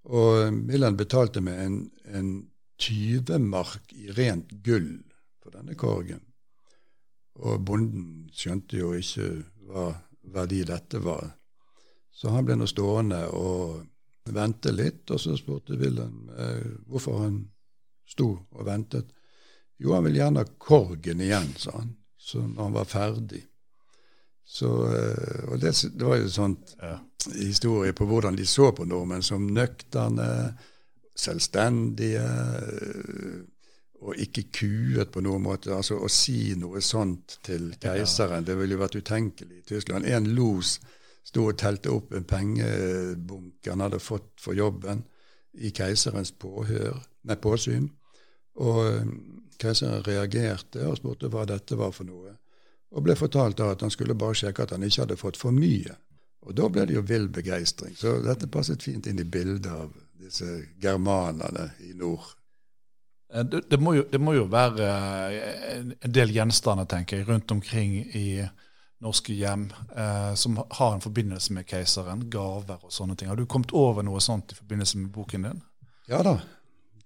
Og 0.10 0.54
Wilhelm 0.70 0.98
betalte 0.98 1.42
med 1.42 1.66
en, 1.66 1.80
en 2.06 2.32
tyvemark 2.80 3.92
i 3.92 4.12
rent 4.16 4.54
gull 4.64 4.92
for 5.42 5.52
denne 5.56 5.76
korgen. 5.76 6.22
Og 7.40 7.66
bonden 7.66 8.30
skjønte 8.36 8.78
jo 8.78 8.94
ikke 8.94 9.44
hva 9.68 9.90
verdi 10.30 10.64
dette 10.68 11.02
var. 11.04 11.39
Så 12.20 12.34
han 12.34 12.44
ble 12.44 12.58
nå 12.60 12.68
stående 12.68 13.22
og 13.32 13.80
vente 14.36 14.74
litt, 14.76 15.06
og 15.08 15.22
så 15.24 15.38
spurte 15.40 15.78
Wilhelm 15.80 16.28
eh, 16.36 16.66
hvorfor 16.92 17.22
han 17.24 17.38
sto 18.10 18.34
og 18.36 18.66
ventet. 18.68 19.14
Jo, 19.80 19.94
han 19.96 20.04
ville 20.04 20.20
gjerne 20.20 20.44
ha 20.44 20.58
korgen 20.60 21.24
igjen, 21.24 21.54
sa 21.56 21.78
han, 21.78 21.94
så 22.20 22.44
når 22.44 22.64
han 22.66 22.76
var 22.76 22.90
ferdig. 22.92 23.46
Så, 24.44 24.74
eh, 24.90 25.46
og 25.48 25.62
det, 25.62 25.72
det, 25.94 26.04
var 26.04 26.20
jo 26.20 26.34
sånn 26.34 26.58
ja. 26.82 26.98
historie 27.38 27.96
på 27.96 28.10
hvordan 28.10 28.36
de 28.36 28.50
så 28.50 28.74
på 28.76 28.88
nordmenn 28.90 29.24
som 29.24 29.48
nøkterne, 29.56 30.28
selvstendige 31.20 32.26
eh, 32.26 33.40
og 34.00 34.20
ikke 34.24 34.46
kuet 34.56 35.12
på 35.12 35.24
noen 35.24 35.44
måte. 35.48 35.72
Altså 35.76 36.02
Å 36.04 36.12
si 36.12 36.56
noe 36.60 36.84
sånt 36.84 37.40
til 37.48 37.72
keiseren, 37.80 38.44
det 38.48 38.60
ville 38.60 38.76
jo 38.76 38.84
vært 38.84 39.00
utenkelig 39.00 39.62
i 39.62 39.68
Tyskland. 39.72 40.08
En 40.08 40.28
los 40.36 40.78
sto 41.30 41.46
og 41.52 41.58
telte 41.62 41.94
opp 41.94 42.14
en 42.18 42.26
pengebunke 42.28 43.70
han 43.70 43.86
hadde 43.86 44.02
fått 44.02 44.32
for 44.42 44.58
jobben, 44.58 45.06
i 45.54 45.72
keiserens 45.76 46.32
påhør, 46.32 47.00
med 47.28 47.42
påsyn. 47.42 47.88
Og 48.60 48.80
eh, 48.88 49.08
keiseren 49.60 50.04
reagerte 50.06 50.86
og 50.88 51.00
spurte 51.00 51.30
hva 51.32 51.46
dette 51.50 51.78
var 51.80 51.94
for 51.96 52.08
noe, 52.10 52.36
og 52.90 53.06
ble 53.06 53.16
fortalt 53.18 53.60
da 53.60 53.72
at 53.74 53.84
han 53.86 53.94
skulle 53.94 54.18
bare 54.18 54.38
sjekke 54.38 54.66
at 54.66 54.74
han 54.74 54.86
ikke 54.86 55.04
hadde 55.06 55.20
fått 55.20 55.38
for 55.38 55.54
mye. 55.54 55.96
Og 56.48 56.56
da 56.56 56.70
ble 56.72 56.86
det 56.88 56.96
jo 56.96 57.04
vill 57.06 57.28
begeistring. 57.34 57.94
Så 58.00 58.16
dette 58.24 58.48
passet 58.50 58.84
fint 58.84 59.08
inn 59.10 59.20
i 59.20 59.28
bildet 59.28 59.68
av 59.70 59.92
disse 60.20 60.48
germanerne 60.82 61.70
i 61.86 61.94
nord. 61.98 62.32
Eh, 63.34 63.46
det, 63.46 63.66
det, 63.70 63.82
må 63.82 63.96
jo, 64.00 64.06
det, 64.10 64.22
må 64.22 64.34
jo, 64.38 64.48
være 64.50 64.90
eh, 65.36 65.94
en 66.08 66.16
del 66.16 66.34
gjenstander 66.34 66.90
tenker 66.90 67.20
jeg, 67.20 67.30
rundt 67.30 67.52
omkring 67.54 68.00
i 68.18 68.42
norske 69.00 69.34
hjem 69.34 69.70
eh, 69.96 70.34
som 70.36 70.60
har 70.70 70.94
en 70.94 71.04
forbindelse 71.04 71.54
med 71.56 71.68
keiseren, 71.70 72.28
gaver 72.30 72.84
og 72.84 72.94
sånne 72.94 73.16
ting. 73.16 73.30
Har 73.32 73.40
du 73.40 73.46
kommet 73.46 73.72
over 73.76 74.04
noe 74.04 74.22
sånt 74.24 74.52
i 74.52 74.60
forbindelse 74.60 75.00
med 75.00 75.12
boken 75.16 75.48
din? 75.48 75.62
Ja 76.10 76.24
da. 76.26 76.40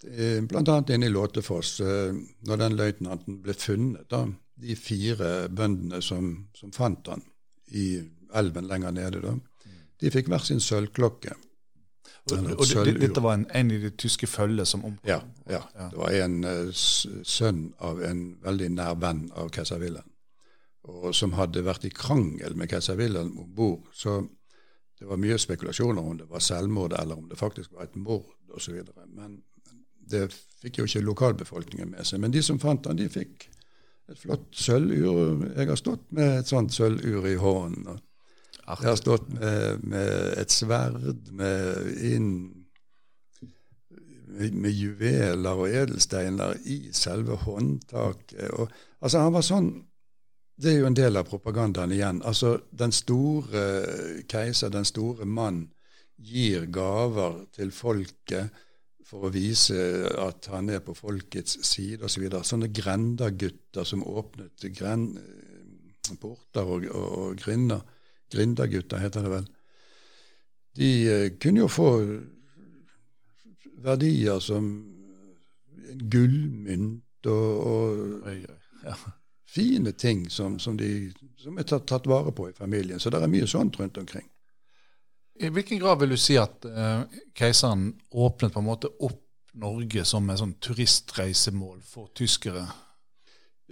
Bl.a. 0.04 0.84
inne 0.90 1.06
i 1.06 1.14
Låtefoss, 1.14 1.80
eh, 1.80 2.16
når 2.48 2.60
den 2.66 2.76
løytnanten 2.80 3.40
ble 3.44 3.54
funnet. 3.54 4.10
da, 4.10 4.26
De 4.56 4.76
fire 4.76 5.48
bøndene 5.50 6.02
som, 6.02 6.50
som 6.56 6.72
fant 6.72 7.08
han 7.08 7.24
i 7.72 8.02
elven 8.34 8.68
lenger 8.68 8.92
nede, 8.92 9.22
da, 9.24 9.38
de 10.02 10.12
fikk 10.12 10.30
hver 10.32 10.44
sin 10.44 10.62
sølvklokke. 10.62 11.36
Og, 12.32 12.38
og 12.56 12.86
det, 12.86 12.94
Dette 13.02 13.22
var 13.24 13.36
en, 13.36 13.46
en 13.52 13.72
i 13.72 13.78
det 13.84 13.98
tyske 14.00 14.28
følget 14.28 14.68
som 14.68 14.86
omkom? 14.86 15.10
Ja, 15.10 15.20
ja. 15.50 15.60
Det 15.76 16.00
var 16.00 16.14
en 16.24 16.38
uh, 16.44 16.70
sønn 16.72 17.66
av 17.84 18.00
en 18.04 18.22
veldig 18.44 18.70
nær 18.78 18.96
venn 19.00 19.26
av 19.36 19.52
keiser 19.52 19.82
Wilhelm, 19.82 20.08
og 20.84 21.14
som 21.16 21.36
hadde 21.38 21.64
vært 21.64 21.86
i 21.88 21.94
krangel 21.96 22.58
med 22.60 22.72
keiser 22.72 22.98
Wilhelm 23.00 23.38
om 23.40 23.50
bord. 23.56 23.88
Så 23.96 24.20
det 25.00 25.08
var 25.08 25.22
mye 25.22 25.40
spekulasjoner 25.40 26.04
om 26.04 26.18
det 26.20 26.30
var 26.32 26.44
selvmord, 26.44 26.96
eller 27.00 27.20
om 27.20 27.30
det 27.30 27.40
faktisk 27.40 27.74
var 27.74 27.88
et 27.88 27.96
mord 27.96 28.30
osv. 28.56 28.82
Men 29.16 29.42
det 30.12 30.28
fikk 30.62 30.82
jo 30.82 30.88
ikke 30.88 31.06
lokalbefolkningen 31.08 31.94
med 31.96 32.08
seg. 32.08 32.22
Men 32.24 32.36
de 32.36 32.44
som 32.44 32.60
fant 32.60 32.88
han, 32.88 33.00
de 33.00 33.08
fikk 33.12 33.48
et 34.12 34.20
flott 34.20 34.50
sølvur. 34.56 35.46
Jeg 35.56 35.70
har 35.70 35.80
stått 35.80 36.10
med 36.12 36.42
et 36.42 36.52
sånt 36.52 36.76
sølvur 36.76 37.28
i 37.30 37.38
hånden. 37.40 38.02
jeg 38.68 38.90
har 38.90 39.00
stått 39.00 39.30
med, 39.34 39.84
med 39.84 40.38
et 40.40 40.52
sverd 40.52 41.32
med 41.32 42.04
inn 42.04 42.34
med 44.34 44.72
juveler 44.72 45.60
og 45.62 45.70
edelsteiner 45.70 46.56
i 46.66 46.90
selve 46.96 47.36
håndtaket. 47.44 48.50
Og, 48.58 48.72
altså 49.00 49.22
han 49.22 49.36
var 49.36 49.46
sånn, 49.46 49.70
Det 50.56 50.70
er 50.72 50.80
jo 50.80 50.90
en 50.90 50.98
del 50.98 51.18
av 51.18 51.26
propagandaen 51.30 51.92
igjen. 51.92 52.22
Altså 52.24 52.58
Den 52.72 52.92
store 52.94 53.64
keiser, 54.30 54.70
den 54.70 54.86
store 54.86 55.26
mann, 55.26 55.66
gir 56.24 56.68
gaver 56.72 57.42
til 57.56 57.72
folket 57.74 58.54
for 59.04 59.28
å 59.28 59.34
vise 59.34 59.76
at 60.22 60.48
han 60.54 60.70
er 60.72 60.84
på 60.86 60.96
folkets 60.96 61.58
side 61.68 62.06
osv. 62.06 62.28
Så 62.30 62.44
Sånne 62.54 62.70
grendagutter 62.74 63.88
som 63.88 64.06
åpnet 64.06 64.70
gren, 64.78 65.10
porter 66.22 66.68
og, 66.68 66.88
og, 66.92 67.10
og 67.18 67.44
grinder 67.44 67.84
Grindagutter 68.34 68.98
heter 68.98 69.22
det 69.22 69.30
vel. 69.30 69.50
De 70.74 70.90
eh, 71.06 71.26
kunne 71.38 71.62
jo 71.62 71.70
få 71.70 71.90
verdier 73.84 74.40
som 74.42 74.72
gullmynt 76.10 77.30
og, 77.30 77.68
og 77.68 78.32
ja, 78.88 78.96
fine 79.54 79.92
ting 79.92 80.30
som, 80.30 80.60
som, 80.60 80.78
de, 80.78 81.12
som 81.38 81.58
er 81.58 81.68
tatt, 81.70 81.86
tatt, 81.88 82.08
vare 82.10 82.32
på 82.32 82.50
i 82.50 82.54
familien. 82.54 83.00
Så 83.00 83.12
det 83.14 83.22
er 83.22 83.32
mye 83.32 83.48
sånt 83.48 83.80
rundt 83.80 83.98
omkring. 83.98 84.26
I 85.40 85.50
hvilken 85.50 85.80
grad 85.82 86.00
vil 86.00 86.14
du 86.14 86.18
si 86.18 86.38
at 86.38 86.66
uh, 86.66 87.04
keiseren 87.38 87.92
åpnet 88.12 88.54
på 88.54 88.62
en 88.62 88.70
måte 88.70 88.92
opp 89.00 89.20
Norge 89.54 90.02
som 90.06 90.30
et 90.34 90.40
sånn 90.42 90.56
turistreisemål 90.62 91.82
for 91.86 92.10
tyskere? 92.18 92.66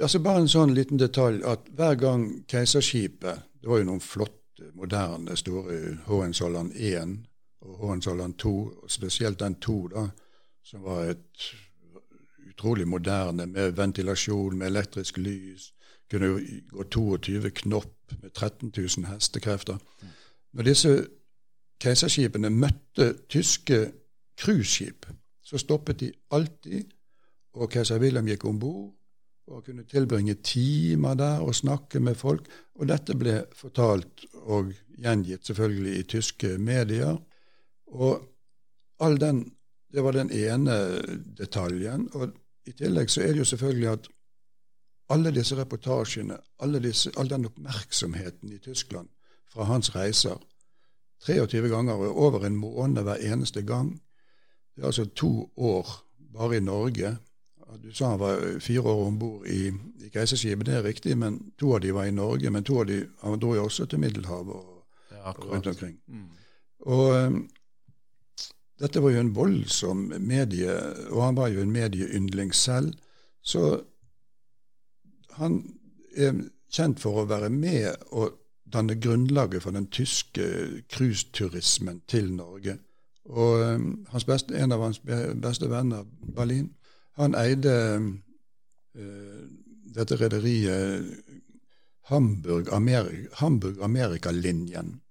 Altså 0.02 0.22
Bare 0.22 0.44
en 0.44 0.50
sånn 0.50 0.76
liten 0.78 1.02
detalj 1.02 1.42
at 1.46 1.66
hver 1.78 1.98
gang 2.00 2.26
keiserskipet 2.50 3.48
Det 3.62 3.70
var 3.70 3.82
jo 3.82 3.88
noen 3.90 4.02
flotte 4.02 4.72
moderne, 4.78 5.36
store 5.38 5.98
Hohenzollern 6.08 6.72
1 6.74 7.18
og 7.66 7.82
Hohenzollern 7.82 8.34
2, 8.42 8.54
og 8.84 8.90
spesielt 8.90 9.40
den 9.42 9.58
2, 9.62 9.76
da, 9.94 10.08
som 10.66 10.86
var 10.86 11.12
et 11.12 11.52
utrolig 12.52 12.88
moderne 12.88 13.48
med 13.48 13.72
ventilasjon, 13.78 14.58
med 14.58 14.68
elektrisk 14.68 15.18
lys. 15.18 15.72
Kunne 16.12 16.34
gå 16.72 16.84
22 16.84 17.52
knopp 17.64 18.14
med 18.22 18.32
13 18.32 18.72
000 18.78 19.08
hestekrefter. 19.14 19.78
Når 20.54 20.68
disse 20.68 20.96
keiserskipene 21.82 22.50
møtte 22.50 23.14
tyske 23.30 23.86
cruiseskip, 24.40 25.06
så 25.44 25.58
stoppet 25.58 26.00
de 26.00 26.12
alltid, 26.32 26.92
og 27.54 27.72
keiser 27.72 28.00
Wilhelm 28.00 28.28
gikk 28.32 28.46
om 28.48 28.60
bord 28.60 28.92
og 29.52 29.66
kunne 29.66 29.84
tilbringe 29.84 30.34
timer 30.34 31.14
der 31.20 31.42
og 31.44 31.56
snakke 31.56 32.00
med 32.00 32.16
folk. 32.16 32.48
Og 32.80 32.88
dette 32.88 33.16
ble 33.20 33.42
fortalt 33.58 34.26
og 34.34 34.72
gjengitt 35.02 35.48
selvfølgelig 35.48 35.98
i 36.00 36.06
tyske 36.14 36.58
medier. 36.58 37.18
Og 37.92 38.22
all 39.04 39.18
den, 39.20 39.44
Det 39.92 40.04
var 40.04 40.16
den 40.16 40.32
ene 40.32 40.76
detaljen. 41.38 42.10
Og 42.14 42.32
i 42.66 42.72
tillegg 42.78 43.10
så 43.10 43.22
er 43.22 43.34
det 43.34 43.44
jo 43.44 43.50
selvfølgelig 43.52 43.90
at 43.90 44.08
alle 45.12 45.34
disse 45.36 45.58
reportasjene, 45.58 46.38
alle 46.64 46.80
disse, 46.80 47.12
all 47.18 47.30
den 47.30 47.46
oppmerksomheten 47.46 48.52
i 48.52 48.60
Tyskland 48.64 49.10
fra 49.52 49.68
hans 49.68 49.92
reiser 49.96 50.40
23 51.26 51.68
ganger 51.70 51.94
og 51.94 52.18
over 52.18 52.46
en 52.46 52.56
måned 52.56 53.04
hver 53.04 53.20
eneste 53.34 53.62
gang. 53.62 53.92
Det 54.76 54.82
er 54.82 54.86
altså 54.86 55.06
to 55.06 55.52
år 55.58 55.90
bare 56.34 56.58
i 56.58 56.64
Norge 56.64 57.18
du 57.84 57.94
sa 57.94 58.10
han 58.10 58.20
var 58.20 58.60
fire 58.60 58.82
år 58.82 59.06
om 59.08 59.20
bord 59.20 59.48
i, 59.48 59.68
i 60.06 60.10
Keiserskipet, 60.10 60.66
det 60.66 60.76
er 60.76 60.84
riktig, 60.84 61.16
men 61.18 61.40
to 61.60 61.74
av 61.76 61.82
de 61.82 61.94
var 61.96 62.06
i 62.06 62.12
Norge. 62.16 62.52
Men 62.52 62.64
to 62.68 62.82
av 62.82 62.88
de, 62.90 63.00
han 63.22 63.40
dro 63.40 63.56
jo 63.56 63.64
også 63.64 63.86
til 63.86 64.02
Middelhavet 64.04 64.56
og, 64.56 64.84
ja, 65.12 65.32
og 65.32 65.46
rundt 65.54 65.68
omkring. 65.68 65.98
Mm. 66.08 66.28
Og 66.92 67.16
um, 67.16 67.42
dette 68.82 69.02
var 69.04 69.14
jo 69.14 69.22
en 69.22 69.36
voldsom 69.36 70.08
medie, 70.20 70.74
og 71.12 71.24
han 71.24 71.38
var 71.38 71.52
jo 71.54 71.62
en 71.62 71.74
medieyndling 71.74 72.54
selv. 72.56 72.94
Så 73.42 73.82
han 75.38 75.62
er 76.18 76.46
kjent 76.72 77.02
for 77.02 77.22
å 77.22 77.28
være 77.30 77.50
med 77.54 77.92
og 78.12 78.38
danne 78.72 78.96
grunnlaget 79.02 79.64
for 79.64 79.76
den 79.76 79.90
tyske 79.92 80.46
cruiseturismen 80.90 82.02
til 82.08 82.32
Norge. 82.34 82.78
Og 83.30 83.62
um, 83.76 83.90
beste, 84.28 84.56
en 84.58 84.72
av 84.72 84.82
hans 84.82 85.02
beste 85.04 85.70
venner, 85.70 86.08
Berlin, 86.36 86.72
han 87.20 87.36
eide 87.38 87.76
uh, 88.00 89.42
dette 89.96 90.18
rederiet 90.18 91.12
Hamburg, 92.10 92.72
Ameri 92.74 93.28
Hamburg. 93.40 93.78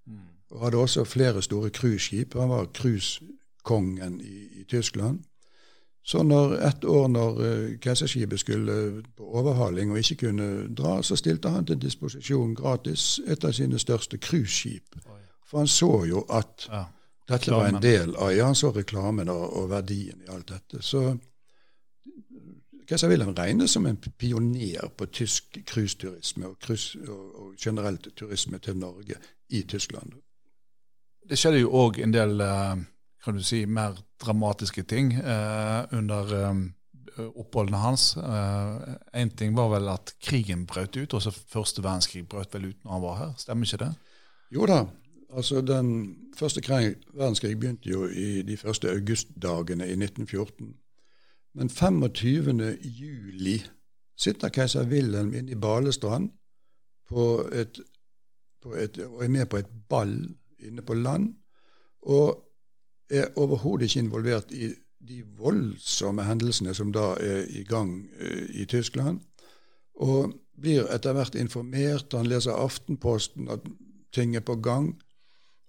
Mm. 0.07 0.19
Og 0.51 0.65
hadde 0.65 0.77
også 0.77 1.05
flere 1.05 1.43
store 1.43 1.71
cruiseskip. 1.71 2.35
Han 2.35 2.49
var 2.49 2.73
cruisekongen 3.65 4.21
i, 4.21 4.61
i, 4.61 4.65
Tyskland. 4.65 5.25
Så 6.03 6.23
når 6.23 6.53
et 6.53 6.85
år 6.85 7.09
når 7.09 7.31
uh, 7.41 7.79
keiserskipet 7.79 8.41
skulle 8.41 9.03
på 9.17 9.25
overhaling 9.25 9.91
og 9.93 9.99
ikke 9.99 10.27
kunne 10.27 10.75
dra, 10.75 11.03
så 11.03 11.17
stilte 11.17 11.49
han 11.49 11.67
til 11.67 11.83
disposisjon 11.83 12.55
gratis 12.55 13.21
et 13.27 13.45
av 13.45 13.53
sine 13.53 13.79
største 13.79 14.19
cruiseskip. 14.19 14.97
For 15.47 15.59
han 15.59 15.69
så 15.69 16.05
jo 16.09 16.25
at 16.31 16.69
ja, 16.69 16.85
dette 17.29 17.51
var 17.51 17.69
en 17.69 17.83
del 17.83 18.17
av 18.17 18.33
Ja, 18.33 18.47
han 18.47 18.55
så 18.55 18.71
reklamen 18.71 19.29
og, 19.29 19.57
og 19.57 19.71
verdien 19.71 20.23
i 20.23 20.31
alt 20.31 20.49
dette. 20.49 20.83
Så 20.83 21.17
Keiser 22.89 23.09
Wilhelm 23.09 23.35
regnes 23.39 23.71
som 23.71 23.87
en 23.87 23.97
pioner 23.97 24.89
på 24.97 25.07
tysk 25.07 25.59
cruiseturisme 25.67 26.47
og, 26.47 26.57
og, 27.09 27.43
og, 27.43 27.55
generelt 27.59 28.09
turisme 28.17 28.59
til 28.59 28.77
Norge 28.77 29.15
i 29.49 29.63
Tyskland. 29.63 30.13
Det 31.29 31.39
skjedde 31.39 31.61
jo 31.61 31.71
òg 31.71 32.01
en 32.03 32.13
del 32.15 32.41
eh, 32.41 32.81
kan 33.25 33.37
du 33.37 33.43
si, 33.45 33.65
mer 33.67 33.99
dramatiske 34.23 34.83
ting 34.89 35.13
eh, 35.19 35.81
under 35.97 36.35
eh, 36.39 36.63
oppholdene 37.21 37.81
hans. 37.83 38.15
Én 39.13 39.33
ting 39.37 39.53
var 39.57 39.69
vel 39.75 39.91
at 39.93 40.15
krigen 40.23 40.65
brøt 40.67 40.97
ut, 40.97 41.15
også 41.15 41.33
første 41.53 41.83
verdenskrig 41.85 42.25
brøt 42.29 42.55
vel 42.55 42.71
ut 42.71 42.85
når 42.85 42.93
han 42.93 43.03
var 43.05 43.19
her. 43.19 43.35
Stemmer 43.37 43.69
ikke 43.69 43.85
det? 43.85 43.91
Jo 44.55 44.67
da. 44.67 44.85
altså 45.37 45.61
Den 45.61 46.17
første 46.37 46.61
krig, 46.61 46.97
verdenskrig 47.15 47.59
begynte 47.61 47.91
jo 47.91 48.07
i 48.09 48.43
de 48.43 48.57
første 48.57 48.91
augustdagene 48.91 49.87
i 49.87 49.99
1914. 49.99 50.75
Men 51.55 51.71
25. 51.71 52.79
juli 52.83 53.63
sitter 54.17 54.49
keiser 54.49 54.87
Wilhelm 54.87 55.35
inne 55.35 55.53
i 55.53 55.59
Balestrand 55.59 56.31
på 57.09 57.49
et, 57.53 57.81
på 58.63 58.75
et, 58.75 58.99
og 58.99 59.25
er 59.25 59.29
med 59.29 59.47
på 59.47 59.57
et 59.57 59.71
ball 59.89 60.15
inne 60.59 60.83
på 60.83 60.95
land. 60.95 61.35
Og 62.03 62.50
er 63.11 63.33
overhodet 63.37 63.89
ikke 63.89 64.05
involvert 64.05 64.53
i 64.53 64.71
de 65.09 65.23
voldsomme 65.39 66.25
hendelsene 66.25 66.75
som 66.77 66.93
da 66.93 67.15
er 67.21 67.47
i 67.49 67.65
gang 67.65 67.95
uh, 68.21 68.47
i 68.51 68.65
Tyskland. 68.65 69.21
Og 70.01 70.35
blir 70.61 70.89
etter 70.93 71.17
hvert 71.17 71.35
informert. 71.35 72.13
Han 72.13 72.29
leser 72.29 72.57
Aftenposten 72.57 73.49
at 73.53 73.65
ting 74.13 74.37
er 74.37 74.45
på 74.45 74.57
gang, 74.61 74.95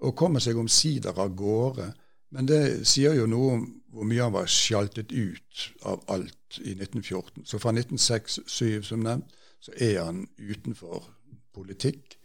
og 0.02 0.16
kommer 0.18 0.42
seg 0.42 0.58
omsider 0.58 1.18
av 1.20 1.36
gårde. 1.38 1.92
Men 2.32 2.48
det 2.48 2.88
sier 2.90 3.16
jo 3.16 3.28
noe 3.30 3.54
om 3.58 3.68
hvor 3.92 4.08
mye 4.08 4.24
han 4.24 4.34
var 4.34 4.48
sjaltet 4.50 5.12
ut 5.12 5.66
av 5.86 6.04
alt 6.12 6.62
i 6.64 6.74
1914. 6.78 7.44
Så 7.46 7.60
fra 7.60 7.74
1906-1907, 7.76 8.88
som 8.88 9.04
nevnt, 9.04 9.34
så 9.62 9.74
er 9.78 10.00
han 10.00 10.24
utenfor 10.40 11.06
politikk. 11.54 12.16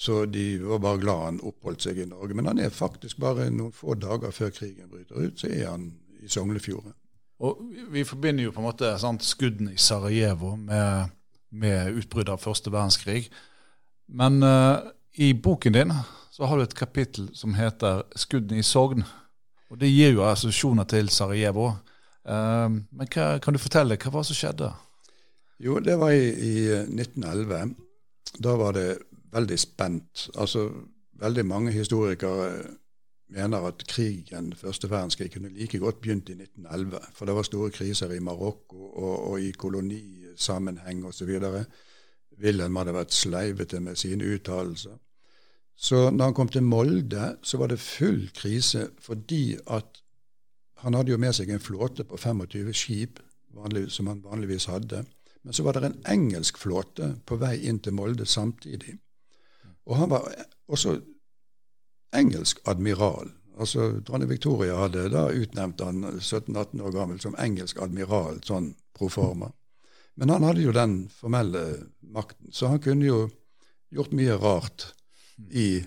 Så 0.00 0.24
de 0.26 0.58
var 0.58 0.78
bare 0.80 0.98
glad 0.98 1.24
han 1.24 1.40
oppholdt 1.44 1.84
seg 1.84 1.98
i 2.00 2.06
Norge. 2.08 2.32
Men 2.34 2.46
han 2.48 2.60
er 2.62 2.72
faktisk 2.72 3.18
bare 3.20 3.50
noen 3.52 3.74
få 3.76 3.98
dager 4.00 4.32
før 4.32 4.52
krigen 4.56 4.88
bryter 4.88 5.26
ut, 5.26 5.36
så 5.36 5.50
er 5.52 5.66
han 5.68 5.90
i 6.24 6.28
Sognefjorden. 6.28 6.94
Og 7.44 7.60
Vi 7.92 8.04
forbinder 8.04 8.46
jo 8.46 8.52
på 8.52 8.62
en 8.62 8.68
måte 8.70 8.94
sant, 9.00 9.24
skuddene 9.24 9.74
i 9.74 9.80
Sarajevo 9.80 10.54
med, 10.56 11.12
med 11.52 12.00
utbruddet 12.00 12.32
av 12.32 12.40
første 12.40 12.72
verdenskrig. 12.72 13.28
Men 14.08 14.40
uh, 14.40 14.88
i 15.20 15.34
boken 15.36 15.76
din 15.76 15.92
så 16.32 16.48
har 16.48 16.56
du 16.56 16.64
et 16.64 16.74
kapittel 16.74 17.28
som 17.36 17.54
heter 17.54 18.02
'Skuddene 18.16 18.60
i 18.60 18.64
Sogn'. 18.64 19.04
Og 19.70 19.80
Det 19.80 19.92
gir 19.92 20.12
jo 20.16 20.24
assosiasjoner 20.24 20.84
til 20.84 21.08
Sarajevo. 21.08 21.74
Uh, 22.24 22.72
men 22.72 23.12
hva, 23.12 23.38
kan 23.38 23.52
du 23.52 23.60
fortelle, 23.60 24.00
hva 24.00 24.10
var 24.10 24.24
det 24.24 24.32
som 24.32 24.40
skjedde? 24.40 24.72
Jo, 25.60 25.78
det 25.78 25.98
var 25.98 26.10
i, 26.10 26.32
i 26.32 26.54
1911. 26.88 27.76
Da 28.38 28.56
var 28.56 28.72
det 28.72 28.98
veldig 29.32 29.58
spent. 29.58 30.30
Altså, 30.34 30.70
Veldig 31.20 31.42
mange 31.46 31.72
historikere 31.72 32.62
mener 33.28 33.58
at 33.58 33.84
krigen, 33.88 34.54
første 34.56 34.90
verdenskrig, 34.90 35.32
kunne 35.32 35.48
like 35.48 35.78
godt 35.78 36.00
begynt 36.00 36.28
i 36.28 36.32
1911. 36.32 36.98
For 37.14 37.26
det 37.26 37.34
var 37.34 37.42
store 37.42 37.70
kriser 37.70 38.10
i 38.10 38.18
Marokko 38.18 38.84
og, 38.84 39.30
og 39.30 39.40
i 39.40 39.50
kolonisammenheng 39.50 41.04
osv. 41.06 41.28
Wilhelm 42.42 42.76
hadde 42.76 42.94
vært 42.94 43.12
sleivete 43.14 43.80
med 43.80 43.96
sine 43.96 44.24
uttalelser. 44.34 44.96
Så 45.76 46.10
når 46.10 46.24
han 46.24 46.34
kom 46.34 46.48
til 46.48 46.62
Molde, 46.62 47.36
så 47.42 47.56
var 47.56 47.66
det 47.66 47.80
full 47.80 48.30
krise 48.34 48.88
fordi 49.00 49.56
at 49.66 50.02
han 50.80 50.94
hadde 50.94 51.12
jo 51.12 51.20
med 51.20 51.36
seg 51.36 51.52
en 51.52 51.60
flåte 51.60 52.04
på 52.04 52.16
25 52.16 52.72
skip, 52.74 53.20
vanlig, 53.52 53.90
som 53.92 54.06
han 54.06 54.24
vanligvis 54.24 54.64
hadde. 54.64 55.04
Men 55.44 55.52
så 55.52 55.62
var 55.62 55.76
det 55.76 55.84
en 55.84 56.02
engelsk 56.08 56.58
flåte 56.58 57.14
på 57.26 57.36
vei 57.40 57.58
inn 57.68 57.80
til 57.84 57.96
Molde 57.96 58.26
samtidig. 58.26 58.96
Og 59.88 59.96
han 59.96 60.10
var 60.10 60.26
også 60.68 60.98
engelsk 62.16 62.60
admiral. 62.68 63.30
Altså 63.60 63.90
Dronning 64.06 64.30
Victoria 64.30 64.76
hadde 64.80 65.08
da 65.12 65.26
utnevnt 65.36 65.82
han 65.84 66.04
17-18 66.16 66.80
år 66.80 66.94
gammel 66.94 67.20
som 67.20 67.36
engelsk 67.38 67.80
admiral, 67.82 68.40
sånn 68.46 68.72
proforma. 68.96 69.50
Men 70.20 70.32
han 70.32 70.44
hadde 70.44 70.64
jo 70.64 70.72
den 70.74 70.96
formelle 71.12 71.64
makten, 72.00 72.50
så 72.52 72.72
han 72.72 72.82
kunne 72.82 73.06
jo 73.06 73.20
gjort 73.94 74.14
mye 74.16 74.36
rart 74.40 74.90
i 75.50 75.82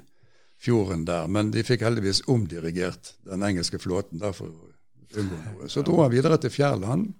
fjorden 0.63 1.05
der. 1.05 1.27
Men 1.27 1.51
de 1.53 1.63
fikk 1.65 1.83
heldigvis 1.85 2.23
omdirigert 2.31 3.13
den 3.27 3.43
engelske 3.45 3.79
flåten 3.81 4.21
der 4.21 4.35
for 4.35 4.49
å 4.49 5.19
unngå 5.19 5.41
noe. 5.43 5.69
Så 5.69 5.83
dro 5.85 5.99
han 6.01 6.13
videre 6.13 6.39
til 6.41 6.53
Fjærland, 6.53 7.11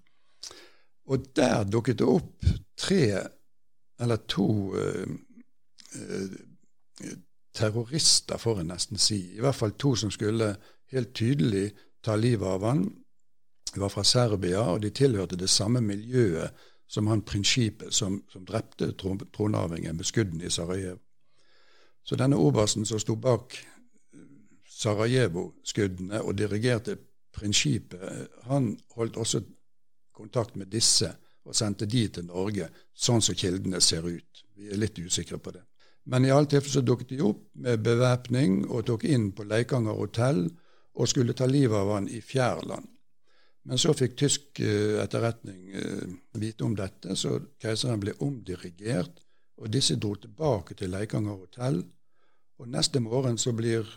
og 1.03 1.27
der 1.35 1.65
dukket 1.67 1.99
det 1.99 2.07
opp 2.07 2.47
tre 2.79 3.03
eller 4.01 4.21
to 4.31 4.47
uh, 4.73 5.09
uh, 5.97 6.37
terrorister, 7.53 8.37
får 8.37 8.59
en 8.59 8.71
nesten 8.73 8.97
si. 8.97 9.19
I 9.37 9.41
hvert 9.41 9.55
fall 9.55 9.75
to 9.77 9.95
som 9.95 10.11
skulle 10.11 10.55
helt 10.93 11.13
tydelig 11.15 11.71
ta 12.03 12.15
livet 12.15 12.47
av 12.47 12.65
han. 12.65 12.83
De 13.73 13.79
var 13.79 13.89
fra 13.89 14.03
Serbia, 14.03 14.61
og 14.61 14.81
de 14.81 14.89
tilhørte 14.89 15.39
det 15.39 15.49
samme 15.49 15.81
miljøet 15.81 16.53
som 16.87 17.07
han 17.07 17.23
prinsippet 17.25 17.93
som, 17.93 18.19
som 18.29 18.45
drepte 18.45 18.91
tronarvingen 19.33 19.97
med 19.97 20.05
skuddene 20.05 20.45
i 20.45 20.51
Sarajevo. 20.53 20.99
Så 22.03 22.15
denne 22.19 22.37
obersten 22.37 22.85
som 22.85 22.99
sto 22.99 23.15
bak 23.15 23.55
Sarajevo-skuddene 24.69 26.21
og 26.21 26.37
dirigerte 26.37 26.97
prinsippet, 27.33 28.27
han 28.43 28.73
holdt 28.95 29.17
også 29.17 29.41
kontakt 30.13 30.55
med 30.55 30.69
disse 30.69 31.09
og 31.43 31.55
sendte 31.55 31.85
de 31.89 32.07
til 32.07 32.27
Norge, 32.27 32.69
sånn 32.93 33.21
som 33.21 33.35
kildene 33.35 33.81
ser 33.81 34.05
ut. 34.05 34.43
Vi 34.55 34.69
er 34.71 34.79
litt 34.79 34.99
usikre 34.99 35.39
på 35.39 35.51
det. 35.55 35.63
Men 36.03 36.25
i 36.25 36.31
alle 36.31 36.49
tilfeller 36.51 36.73
så 36.79 36.83
dukket 36.83 37.13
de 37.13 37.21
opp 37.23 37.43
med 37.63 37.83
bevæpning 37.83 38.63
og 38.67 38.85
tok 38.89 39.05
inn 39.07 39.31
på 39.35 39.45
Leikanger 39.47 39.95
hotell 39.95 40.45
og 40.93 41.09
skulle 41.09 41.35
ta 41.37 41.47
livet 41.49 41.77
av 41.79 41.93
han 41.95 42.09
i 42.11 42.19
Fjærland. 42.21 42.89
Men 43.63 43.79
så 43.79 43.93
fikk 43.95 44.17
tysk 44.19 44.59
uh, 44.59 44.99
etterretning 45.03 45.69
uh, 45.71 46.15
vite 46.39 46.65
om 46.67 46.75
dette, 46.75 47.15
så 47.15 47.37
keiseren 47.63 48.01
ble 48.03 48.15
omdirigert, 48.19 49.21
og 49.63 49.71
disse 49.71 49.95
dro 49.95 50.15
tilbake 50.19 50.75
til 50.75 50.91
Leikanger 50.91 51.37
hotell. 51.37 51.79
Og 52.59 52.67
neste 52.69 52.99
morgen 52.99 53.37
så 53.39 53.53
blir 53.55 53.87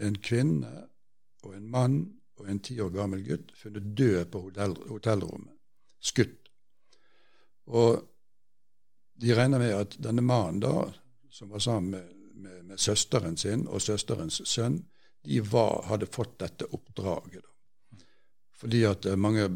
en 0.00 0.16
kvinne 0.22 0.72
og 1.44 1.54
en 1.56 1.68
mann 1.70 1.98
og 2.40 2.48
en 2.48 2.60
ti 2.64 2.78
år 2.80 2.92
gammel 2.94 3.22
gutt 3.26 3.52
funnet 3.56 3.92
død 3.96 4.24
på 4.32 4.42
hotell, 4.46 4.76
hotellrommet, 4.88 5.52
skutt. 6.00 6.50
Og 7.66 8.00
de 9.20 9.34
regner 9.36 9.60
med 9.60 9.74
at 9.74 9.96
denne 10.02 10.24
mannen 10.24 10.60
da, 10.62 10.86
som 11.36 11.48
var 11.52 11.58
sammen 11.58 11.90
med, 11.90 12.12
med, 12.34 12.64
med 12.64 12.80
søsteren 12.80 13.36
sin 13.36 13.66
og 13.68 13.82
søsterens 13.84 14.40
sønn, 14.48 14.78
de 15.24 15.40
var, 15.44 15.82
hadde 15.90 16.08
fått 16.08 16.38
dette 16.40 16.68
oppdraget. 16.72 17.42
Da. 17.42 18.04
Fordi 18.56 18.84
at 18.88 19.04
er 19.04 19.20
mange 19.20 19.48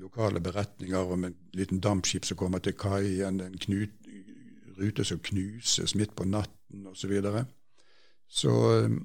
lokale 0.00 0.40
beretninger 0.40 1.12
om 1.12 1.26
en 1.28 1.34
liten 1.52 1.82
dampskip 1.84 2.24
som 2.24 2.38
kommer 2.40 2.62
til 2.64 2.76
kai, 2.78 3.20
en, 3.26 3.42
en 3.44 3.58
knut, 3.60 3.92
rute 4.78 5.04
som 5.04 5.20
knuses 5.20 5.94
midt 5.98 6.14
på 6.16 6.24
natten 6.24 6.86
osv. 6.86 7.02
Så, 7.02 7.10
videre. 7.12 7.44
så 8.28 8.54
eh, 8.78 8.96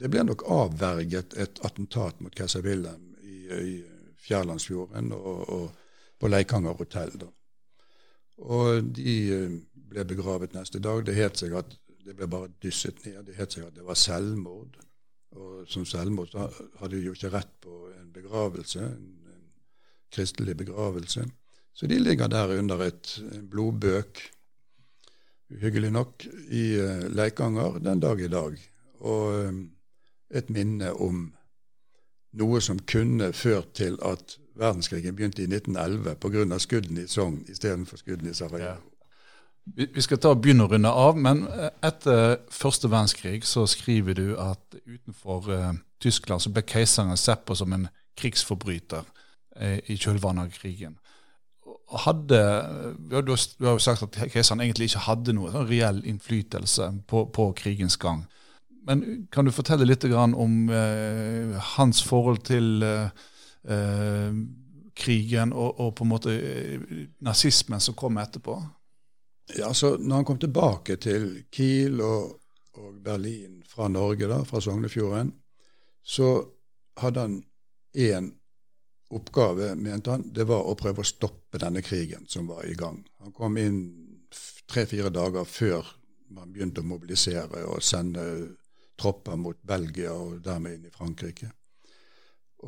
det 0.00 0.10
ble 0.10 0.24
nok 0.24 0.46
avverget 0.48 1.36
et 1.36 1.60
attentat 1.66 2.20
mot 2.22 2.34
keiser 2.34 2.64
Wilhelm 2.64 3.12
i, 3.20 3.36
i 3.52 3.74
Fjærlandsfjorden 4.24 5.12
og, 5.12 5.48
og, 5.52 5.68
på 6.18 6.30
Leikanger 6.30 6.78
hotell. 6.78 7.12
Da. 7.18 7.28
Og 8.38 8.88
de 8.96 9.18
eh, 9.36 9.58
ble 9.92 10.04
begravet 10.08 10.56
neste 10.56 10.80
dag. 10.82 11.04
Det 11.06 11.16
het 11.16 11.40
seg 11.40 11.54
at 11.58 11.76
det 12.02 12.16
ble 12.18 12.28
bare 12.30 12.50
dysset 12.62 13.04
ned. 13.06 13.20
Det 13.28 13.36
het 13.38 13.54
seg 13.54 13.68
at 13.68 13.76
det 13.76 13.86
var 13.86 13.98
selvmord. 13.98 14.78
Og 15.38 15.68
som 15.70 15.84
selvmord 15.88 16.32
så 16.32 16.48
hadde 16.80 16.96
de 16.96 17.06
jo 17.06 17.14
ikke 17.16 17.32
rett 17.32 17.52
på 17.64 17.76
en 17.94 18.10
begravelse, 18.12 18.84
en, 18.84 19.06
en 19.32 19.46
kristelig 20.12 20.56
begravelse. 20.60 21.24
Så 21.72 21.88
de 21.88 21.98
ligger 21.98 22.28
der 22.28 22.58
under 22.58 22.84
et, 22.84 23.14
blodbøk, 23.50 24.20
uhyggelig 25.52 25.92
nok, 25.92 26.26
i 26.52 26.64
uh, 26.80 27.06
Leikanger 27.12 27.78
den 27.78 28.00
dag 28.00 28.20
i 28.20 28.28
dag. 28.28 28.58
Og 29.00 29.48
um, 29.48 29.62
et 30.32 30.50
minne 30.52 30.92
om 30.92 31.30
noe 32.40 32.60
som 32.64 32.78
kunne 32.88 33.32
ført 33.36 33.74
til 33.76 33.98
at 34.04 34.38
verdenskrigen 34.56 35.16
begynte 35.16 35.42
i 35.42 35.48
1911 35.48 36.16
pga. 36.20 36.58
skuddene 36.58 37.04
i 37.04 37.08
Sogn 37.08 37.44
istedenfor 37.48 38.00
skuddene 38.00 38.30
i 38.30 38.36
Sarajevo. 38.36 38.91
Vi 39.64 40.02
skal 40.02 40.18
ta 40.18 40.32
og 40.34 40.40
begynne 40.42 40.64
å 40.66 40.70
runde 40.72 40.90
av, 40.90 41.18
men 41.22 41.44
eh, 41.46 41.68
etter 41.86 42.40
første 42.50 42.88
verdenskrig 42.90 43.44
så 43.46 43.62
skriver 43.70 44.16
du 44.18 44.24
at 44.42 44.74
utenfor 44.82 45.46
uh, 45.54 45.68
Tyskland 46.02 46.42
så 46.42 46.50
ble 46.50 46.64
keiseren 46.66 47.14
sett 47.16 47.44
på 47.46 47.54
som 47.54 47.70
en 47.76 47.86
krigsforbryter 48.18 49.06
uh, 49.06 49.78
i 49.86 49.94
kjølvannet 49.94 50.50
av 50.50 50.58
krigen. 50.58 50.98
Hadde, 52.02 52.40
du, 53.06 53.14
har, 53.14 53.28
jo 53.28 53.78
sagt 53.78 54.02
at 54.08 54.18
keiseren 54.32 54.64
egentlig 54.64 54.90
ikke 54.90 55.06
hadde 55.06 55.36
noe 55.36 55.52
sånn 55.54 55.68
reell 55.70 56.02
innflytelse 56.10 56.88
på, 57.06 57.26
på, 57.30 57.50
krigens 57.54 57.98
gang. 58.02 58.24
Men 58.88 59.28
kan 59.30 59.46
du 59.46 59.54
fortelle 59.54 59.86
litt 59.86 60.08
om 60.10 60.56
hans 61.76 62.00
forhold 62.02 62.40
til 62.48 62.82
krigen 64.98 65.52
og, 65.52 65.76
og, 65.76 65.92
på 65.94 66.06
en 66.06 66.10
måte 66.10 66.34
nazismen 67.22 67.84
som 67.84 67.94
kom 67.94 68.18
etterpå? 68.18 68.56
Ja, 69.56 69.74
så 69.74 69.96
når 69.98 70.16
han 70.16 70.24
kom 70.24 70.38
tilbake 70.38 70.96
til 70.96 71.44
Kiel 71.50 72.00
og, 72.00 72.38
og 72.78 73.00
Berlin 73.04 73.62
fra 73.68 73.88
Norge, 73.88 74.28
da, 74.30 74.42
fra 74.48 74.60
Sognefjorden, 74.60 75.32
så 76.02 76.28
hadde 77.00 77.20
han 77.26 77.40
én 77.96 78.30
oppgave, 79.12 79.74
mente 79.74 80.10
han. 80.10 80.24
Det 80.32 80.46
var 80.48 80.64
å 80.64 80.76
prøve 80.78 81.02
å 81.02 81.06
stoppe 81.06 81.60
denne 81.60 81.82
krigen 81.84 82.24
som 82.28 82.48
var 82.48 82.64
i 82.66 82.76
gang. 82.78 83.02
Han 83.20 83.34
kom 83.36 83.58
inn 83.60 83.82
tre-fire 84.70 85.12
dager 85.12 85.44
før 85.44 85.90
man 86.32 86.52
begynte 86.52 86.80
å 86.80 86.88
mobilisere 86.88 87.66
og 87.68 87.84
sende 87.84 88.24
tropper 88.98 89.36
mot 89.36 89.58
Belgia 89.60 90.14
og 90.16 90.40
dermed 90.44 90.78
inn 90.78 90.88
i 90.88 90.94
Frankrike. 90.94 91.50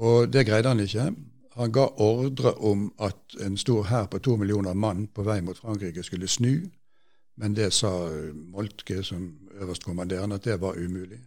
Og 0.05 0.29
det 0.29 0.45
greide 0.49 0.73
han 0.73 0.83
ikke. 0.83 1.09
Han 1.55 1.73
ga 1.73 1.87
ordre 2.03 2.55
om 2.55 2.89
at 2.99 3.37
en 3.41 3.57
stor 3.57 3.85
hær 3.87 4.07
på 4.11 4.19
to 4.19 4.37
millioner 4.37 4.75
mann 4.75 5.07
på 5.07 5.23
vei 5.23 5.41
mot 5.41 5.59
Frankrike 5.59 6.03
skulle 6.03 6.29
snu, 6.29 6.65
men 7.37 7.55
det 7.55 7.73
sa 7.73 7.91
Moltke 8.35 9.03
som 9.03 9.29
øverstkommanderende 9.55 10.35
at 10.35 10.45
det 10.45 10.61
var 10.61 10.79
umulig. 10.79 11.21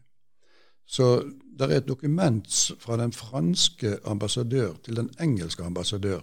Så 0.87 1.23
det 1.59 1.71
er 1.71 1.77
et 1.77 1.87
dokument 1.87 2.71
fra 2.79 2.97
den 2.97 3.13
franske 3.13 3.97
ambassadør 4.05 4.73
til 4.83 4.95
den 4.95 5.09
engelske 5.19 5.63
ambassadør 5.63 6.19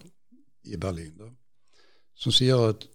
i 0.65 0.77
Berlin 0.77 1.17
da, 1.19 1.31
som 2.15 2.33
sier 2.33 2.69
at 2.69 2.87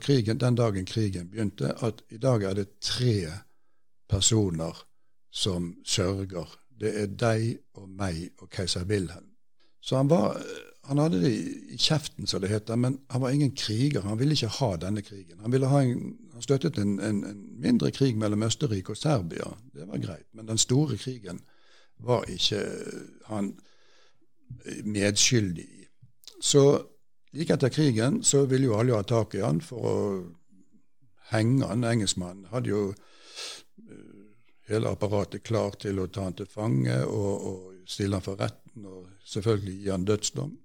krigen, 0.00 0.40
den 0.40 0.54
dagen 0.56 0.86
krigen 0.86 1.30
begynte, 1.30 1.74
at 1.84 2.02
i 2.10 2.16
dag 2.16 2.42
er 2.42 2.54
det 2.54 2.68
tre 2.80 3.28
personer 4.08 4.86
som 5.32 5.74
sørger. 5.84 6.58
Det 6.80 7.00
er 7.02 7.06
deg 7.06 7.58
og 7.74 7.88
meg 7.88 8.30
og 8.38 8.50
keiser 8.50 8.84
Wilhelm. 8.84 9.33
Så 9.84 9.96
han, 9.96 10.08
var, 10.08 10.38
han 10.88 10.98
hadde 10.98 11.20
det 11.20 11.30
i 11.74 11.76
kjeften, 11.76 12.26
som 12.26 12.40
det 12.40 12.48
heter, 12.48 12.78
men 12.80 12.98
han 13.12 13.20
var 13.20 13.34
ingen 13.36 13.52
kriger. 13.52 14.06
Han 14.08 14.18
ville 14.18 14.32
ikke 14.32 14.54
ha 14.58 14.70
denne 14.80 15.02
krigen. 15.04 15.42
Han, 15.44 15.52
ha 15.68 15.82
en, 15.82 16.14
han 16.32 16.46
støttet 16.46 16.78
en, 16.80 16.94
en, 17.00 17.20
en 17.28 17.42
mindre 17.60 17.90
krig 17.92 18.16
mellom 18.16 18.46
Østerrike 18.48 18.96
og 18.96 18.96
Serbia. 18.96 19.52
Det 19.76 19.84
var 19.90 20.00
greit. 20.00 20.26
Men 20.32 20.48
den 20.48 20.58
store 20.58 20.96
krigen 20.96 21.42
var 22.00 22.24
ikke 22.32 22.62
han 23.28 23.52
medskyldig 24.84 25.68
i. 25.68 25.86
Så 26.40 26.64
like 27.32 27.54
etter 27.54 27.68
krigen 27.68 28.22
så 28.24 28.46
ville 28.48 28.70
jo 28.70 28.78
alle 28.78 28.96
ha 28.96 29.04
tak 29.04 29.34
i 29.34 29.44
han 29.44 29.60
for 29.64 29.88
å 29.90 29.96
henge 31.32 31.68
han. 31.68 31.84
Engelskmannen 31.84 32.48
hadde 32.52 32.72
jo 32.72 32.82
uh, 32.88 34.26
hele 34.68 34.96
apparatet 34.96 35.44
klart 35.44 35.82
til 35.84 36.00
å 36.00 36.08
ta 36.08 36.28
han 36.28 36.40
til 36.40 36.48
fange 36.48 37.02
og, 37.04 37.32
og 37.48 37.88
stille 37.88 38.16
han 38.16 38.24
for 38.24 38.40
retten 38.74 38.86
og 38.86 39.08
selvfølgelig 39.24 39.82
gi 39.82 39.90
han 39.90 40.04
dødsdom. 40.04 40.58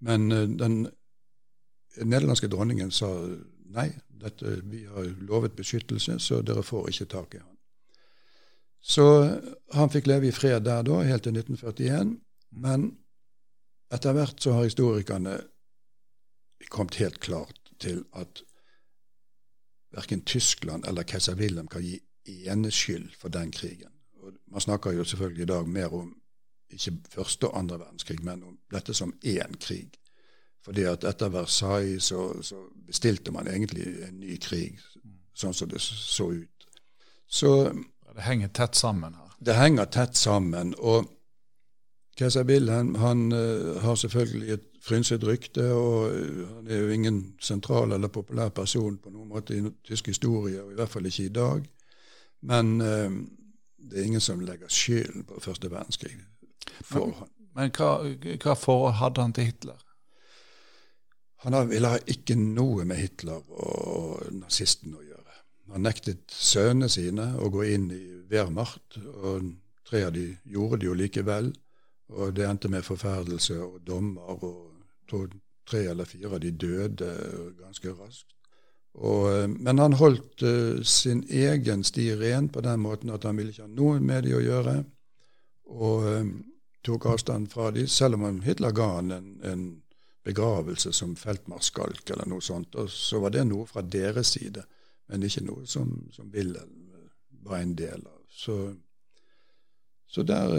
Men 0.00 0.32
uh, 0.32 0.48
den 0.58 0.88
nederlandske 2.02 2.48
dronningen 2.48 2.90
sa 2.90 3.08
nei, 3.74 3.92
dette, 4.08 4.62
vi 4.64 4.84
har 4.84 5.04
lovet 5.20 5.56
beskyttelse, 5.56 6.18
så 6.18 6.42
dere 6.42 6.62
får 6.62 6.88
ikke 6.88 7.06
tak 7.06 7.34
i 7.34 7.38
han. 7.38 7.56
Så 8.82 9.40
han 9.72 9.90
fikk 9.90 10.06
leve 10.06 10.28
i 10.28 10.32
fred 10.32 10.64
der 10.64 10.82
da, 10.82 11.02
helt 11.02 11.22
til 11.22 11.36
1941. 11.36 12.20
Men 12.50 12.98
etter 13.92 14.12
hvert 14.12 14.42
så 14.42 14.52
har 14.52 14.64
historikerne 14.64 15.38
kommet 16.70 16.94
helt 16.96 17.20
klart 17.20 17.72
til 17.80 18.04
at 18.12 18.42
verken 19.94 20.24
Tyskland 20.24 20.84
eller 20.86 21.02
keiser 21.02 21.36
Wilhelm 21.36 21.68
kan 21.68 21.82
gi 21.82 22.00
eneskyld 22.26 23.14
for 23.16 23.28
den 23.28 23.52
krigen. 23.52 23.92
Og 24.20 24.32
man 24.52 24.60
snakker 24.60 24.92
jo 24.92 25.04
selvfølgelig 25.04 25.42
i 25.42 25.46
dag 25.46 25.68
mer 25.68 25.94
om 25.94 26.23
ikke 26.74 26.96
første 27.10 27.48
og 27.48 27.58
andre 27.58 27.78
verdenskrig, 27.80 28.22
men 28.24 28.42
om 28.42 28.58
dette 28.72 28.94
som 28.94 29.14
én 29.24 29.58
krig. 29.60 29.94
Fordi 30.64 30.86
at 30.88 31.04
etter 31.04 31.28
Versailles 31.28 32.04
så, 32.04 32.42
så, 32.42 32.56
bestilte 32.86 33.32
man 33.32 33.48
egentlig 33.48 33.84
en 34.08 34.20
ny 34.20 34.36
krig, 34.40 34.80
sånn 35.36 35.54
som 35.56 35.68
det 35.68 35.80
så 35.80 36.30
ut. 36.32 36.68
Så 37.26 37.50
Det 38.14 38.22
henger 38.22 38.48
tett 38.54 38.76
sammen 38.76 39.14
her. 39.14 39.30
Det 39.40 39.54
henger 39.58 39.84
tett 39.90 40.16
sammen. 40.16 40.74
og 40.78 41.10
Keiser 42.16 42.44
Wilhelm 42.44 42.94
han 42.94 43.32
uh, 43.32 43.80
har 43.82 43.94
selvfølgelig 43.94 44.52
et 44.52 44.66
frynset 44.84 45.24
rykte, 45.26 45.64
og 45.72 46.12
uh, 46.14 46.56
han 46.56 46.68
er 46.68 46.78
jo 46.78 46.92
ingen 46.94 47.34
sentral 47.40 47.92
eller 47.92 48.08
populær 48.08 48.48
person 48.48 48.98
på 49.02 49.10
noen 49.10 49.28
måte 49.28 49.56
i 49.56 49.64
tysk 49.88 50.12
historie, 50.12 50.62
og 50.62 50.72
i 50.72 50.78
hvert 50.78 50.92
fall 50.92 51.06
ikke 51.06 51.24
i 51.24 51.34
dag. 51.34 51.66
Men 52.42 52.80
uh, 52.80 53.10
det 53.90 53.98
er 53.98 54.06
ingen 54.06 54.20
som 54.20 54.40
legger 54.40 54.70
skylden 54.70 55.26
på 55.26 55.40
første 55.42 55.70
verdenskrig 55.70 56.14
for 56.82 57.26
men, 57.54 57.70
hva, 57.70 57.90
hva 58.42 58.54
forhold 58.58 58.96
hadde 58.98 59.22
han 59.22 59.34
til 59.34 59.46
Hitler? 59.46 59.82
Han 61.44 61.56
ville 61.68 61.92
ha 61.92 62.00
ikke 62.10 62.34
noe 62.40 62.86
med 62.88 62.98
Hitler 62.98 63.44
og 63.52 64.24
nazisten 64.34 64.96
å 64.96 65.02
gjøre. 65.04 65.36
Han 65.74 65.84
nektet 65.86 66.32
sønnene 66.32 66.88
sine 66.92 67.28
å 67.38 67.50
gå 67.52 67.66
inn 67.74 67.90
i 67.92 68.02
Wehrmacht, 68.30 68.98
og 69.20 69.52
tre 69.86 70.04
av 70.08 70.14
de 70.16 70.30
gjorde 70.50 70.80
det 70.80 70.88
jo 70.88 70.96
likevel. 70.98 71.52
Og 72.14 72.34
det 72.36 72.46
endte 72.48 72.70
med 72.72 72.84
forferdelse 72.84 73.58
og 73.64 73.82
dommer, 73.86 74.34
og 74.34 75.36
tre 75.68 75.84
eller 75.92 76.08
fire 76.08 76.32
av 76.36 76.40
de 76.42 76.50
døde 76.50 77.10
ganske 77.60 77.92
raskt. 77.92 78.28
Og, 78.94 79.28
eh, 79.32 79.48
men 79.50 79.80
han 79.82 79.96
holdt 79.98 80.44
uh, 80.46 80.82
sin 80.86 81.24
egen 81.26 81.82
sti 81.84 82.12
ren 82.14 82.46
på 82.48 82.62
den 82.62 82.78
måten 82.80 83.10
at 83.10 83.24
han 83.26 83.36
ville 83.36 83.50
ikke 83.50 83.66
ha 83.66 83.72
noe 83.72 83.98
med 83.98 84.22
de 84.22 84.36
å 84.36 84.42
gjøre, 84.44 84.74
og 85.74 86.06
um, 86.20 86.34
tok 86.84 87.06
avstand 87.06 87.50
fra 87.52 87.70
dem, 87.74 87.88
selv 87.88 88.20
om 88.20 88.42
Hitler 88.44 88.74
ga 88.76 88.90
han 88.96 89.10
en, 89.14 89.30
en 89.44 89.64
begravelse 90.24 90.92
som 90.92 91.16
feltmarskalk 91.16 92.10
eller 92.10 92.28
noe 92.28 92.44
sånt. 92.44 92.76
Og 92.80 92.90
så 92.92 93.20
var 93.20 93.34
det 93.34 93.44
noe 93.48 93.66
fra 93.68 93.82
deres 93.82 94.34
side, 94.36 94.64
men 95.08 95.26
ikke 95.26 95.44
noe 95.48 95.66
som, 95.68 95.90
som 96.12 96.30
Wilhelm 96.32 96.90
var 97.44 97.60
en 97.60 97.74
del 97.76 98.06
av. 98.08 98.20
Så, 98.32 98.58
så 100.08 100.24
der 100.24 100.54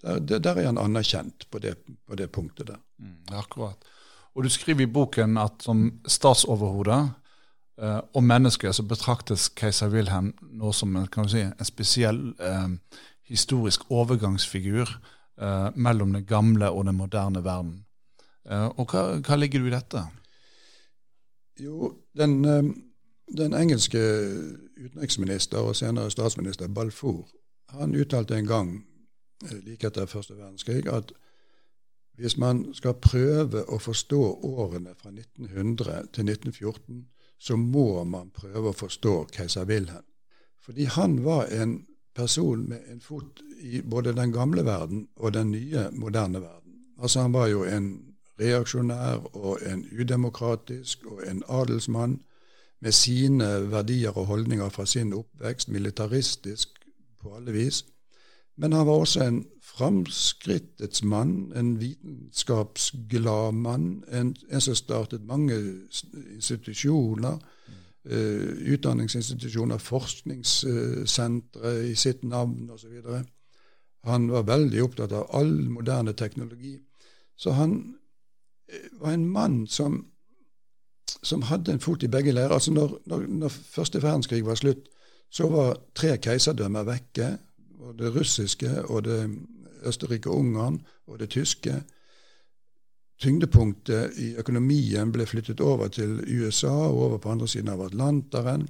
der, 0.00 0.38
der, 0.38 0.56
er 0.56 0.66
han 0.66 0.78
anerkjent 0.78 1.50
på 1.50 1.58
det, 1.58 1.74
på 2.08 2.16
det 2.16 2.30
punktet 2.32 2.66
der. 2.66 2.78
Mm, 2.98 3.34
akkurat. 3.36 3.76
Og 4.34 4.44
du 4.44 4.48
skriver 4.48 4.86
i 4.86 4.92
boken 4.92 5.36
at 5.38 5.64
som 5.64 6.00
statsoverhode 6.06 6.96
eh, 7.82 8.00
og 8.14 8.24
menneske 8.24 8.72
så 8.72 8.84
betraktes 8.86 9.50
keiser 9.56 9.90
Wilhelm 9.92 10.32
nå 10.40 10.72
som 10.72 10.96
en, 10.96 11.28
si, 11.28 11.42
en 11.44 11.68
spesiell 11.68 12.22
eh, 12.40 12.68
historisk 13.30 13.86
overgangsfigur 13.90 14.90
eh, 15.40 15.70
mellom 15.74 16.12
den 16.12 16.26
gamle 16.26 16.70
og 16.70 16.84
den 16.86 16.98
moderne 16.98 17.44
verden. 17.44 17.84
Eh, 18.50 18.68
og 18.68 18.90
hva, 18.90 19.20
hva, 19.22 19.38
ligger 19.38 19.62
du 19.62 19.70
i 19.70 19.74
dette? 19.74 20.04
Jo, 21.60 21.94
den, 22.18 22.44
eh, 22.44 22.70
den 23.36 23.54
engelske 23.54 24.00
utenriksminister 24.80 25.62
og 25.62 25.76
senere 25.76 26.10
statsminister 26.10 26.68
Balfour 26.68 27.28
han 27.70 27.94
uttalte 27.94 28.34
en 28.34 28.46
gang 28.50 28.70
Eh, 29.44 29.64
like 29.64 29.86
etter 29.86 30.06
første 30.06 30.36
verdenskrig, 30.36 30.86
at 30.86 31.12
hvis 32.14 32.36
man 32.36 32.66
skal 32.74 32.98
prøve 33.00 33.64
å 33.64 33.78
forstå 33.80 34.20
årene 34.44 34.92
fra 34.98 35.10
1900 35.10 36.10
til 36.12 36.24
1914, 36.28 37.06
så 37.38 37.56
må 37.56 38.04
man 38.04 38.30
prøve 38.30 38.68
å 38.68 38.76
forstå 38.76 39.14
keiser 39.32 39.64
Wilhelm. 39.64 40.04
Fordi 40.60 40.84
han 40.84 41.24
var 41.24 41.48
en 41.48 41.86
person 42.20 42.68
med 42.68 42.78
en 42.92 43.00
fot 43.00 43.42
i 43.60 43.80
både 43.80 44.14
den 44.16 44.32
gamle 44.32 44.64
verden 44.64 45.06
og 45.16 45.34
den 45.34 45.50
nye, 45.50 45.88
moderne 45.92 46.40
verden. 46.40 46.72
Altså 47.02 47.22
Han 47.22 47.32
var 47.32 47.46
jo 47.46 47.64
en 47.64 48.10
reaksjonær 48.40 49.36
og 49.36 49.58
en 49.72 49.86
udemokratisk 50.00 51.06
og 51.06 51.22
en 51.30 51.42
adelsmann 51.48 52.20
med 52.80 52.92
sine 52.92 53.70
verdier 53.70 54.10
og 54.10 54.26
holdninger 54.26 54.68
fra 54.68 54.86
sin 54.86 55.12
oppvekst, 55.12 55.68
militaristisk 55.68 56.68
på 57.22 57.34
alle 57.36 57.52
vis. 57.52 57.84
Men 58.56 58.72
han 58.72 58.86
var 58.86 58.92
også 58.92 59.24
en 59.24 59.46
framskrittets 59.62 61.02
mann, 61.04 61.52
en 61.56 61.80
vitenskapsglad 61.80 63.52
mann, 63.52 64.04
en, 64.12 64.36
en 64.52 64.60
som 64.60 64.74
startet 64.74 65.24
mange 65.24 65.56
institusjoner, 66.34 67.38
utdanningsinstitusjoner, 68.04 69.78
forskningssentre 69.78 71.72
i 71.90 71.94
sitt 71.94 72.22
navn 72.24 72.70
osv. 72.72 72.94
Han 74.08 74.30
var 74.32 74.46
veldig 74.48 74.82
opptatt 74.82 75.12
av 75.12 75.28
all 75.36 75.68
moderne 75.68 76.12
teknologi. 76.16 76.78
Så 77.36 77.50
han 77.56 77.94
uh, 78.72 79.00
var 79.00 79.12
en 79.12 79.28
mann 79.28 79.66
som, 79.66 80.06
som 81.22 81.42
hadde 81.42 81.72
en 81.72 81.80
fot 81.80 82.02
i 82.02 82.08
begge 82.08 82.32
leirer. 82.32 82.54
Altså 82.56 82.72
når, 82.72 82.98
når, 83.06 83.26
når 83.28 83.48
første 83.48 84.02
verdenskrig 84.02 84.44
var 84.46 84.60
slutt, 84.60 84.88
så 85.30 85.48
var 85.48 85.78
tre 85.94 86.16
keiserdømmer 86.18 86.88
vekke 86.88 87.36
og 87.80 87.98
det 87.98 88.14
russiske 88.14 88.70
og 88.88 89.04
det 89.04 89.20
Østerrike-Ungarn 89.86 90.80
og 91.06 91.20
det 91.20 91.30
tyske. 91.30 91.82
Tyngdepunktet 93.20 94.16
i 94.18 94.30
økonomien 94.40 95.12
ble 95.12 95.26
flyttet 95.28 95.60
over 95.60 95.90
til 95.92 96.20
USA 96.24 96.72
og 96.72 97.00
over 97.06 97.18
på 97.18 97.32
andre 97.34 97.48
siden 97.48 97.68
av 97.68 97.82
Atlanteren. 97.84 98.64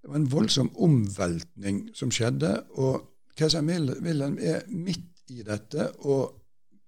Det 0.00 0.10
var 0.10 0.16
en 0.16 0.32
voldsom 0.32 0.70
omveltning 0.78 1.88
som 1.94 2.12
skjedde, 2.14 2.52
og 2.78 3.02
keiser 3.36 3.66
Wilhelm 3.66 4.38
er 4.38 4.62
midt 4.70 5.32
i 5.34 5.42
dette, 5.46 5.90
og 6.06 6.36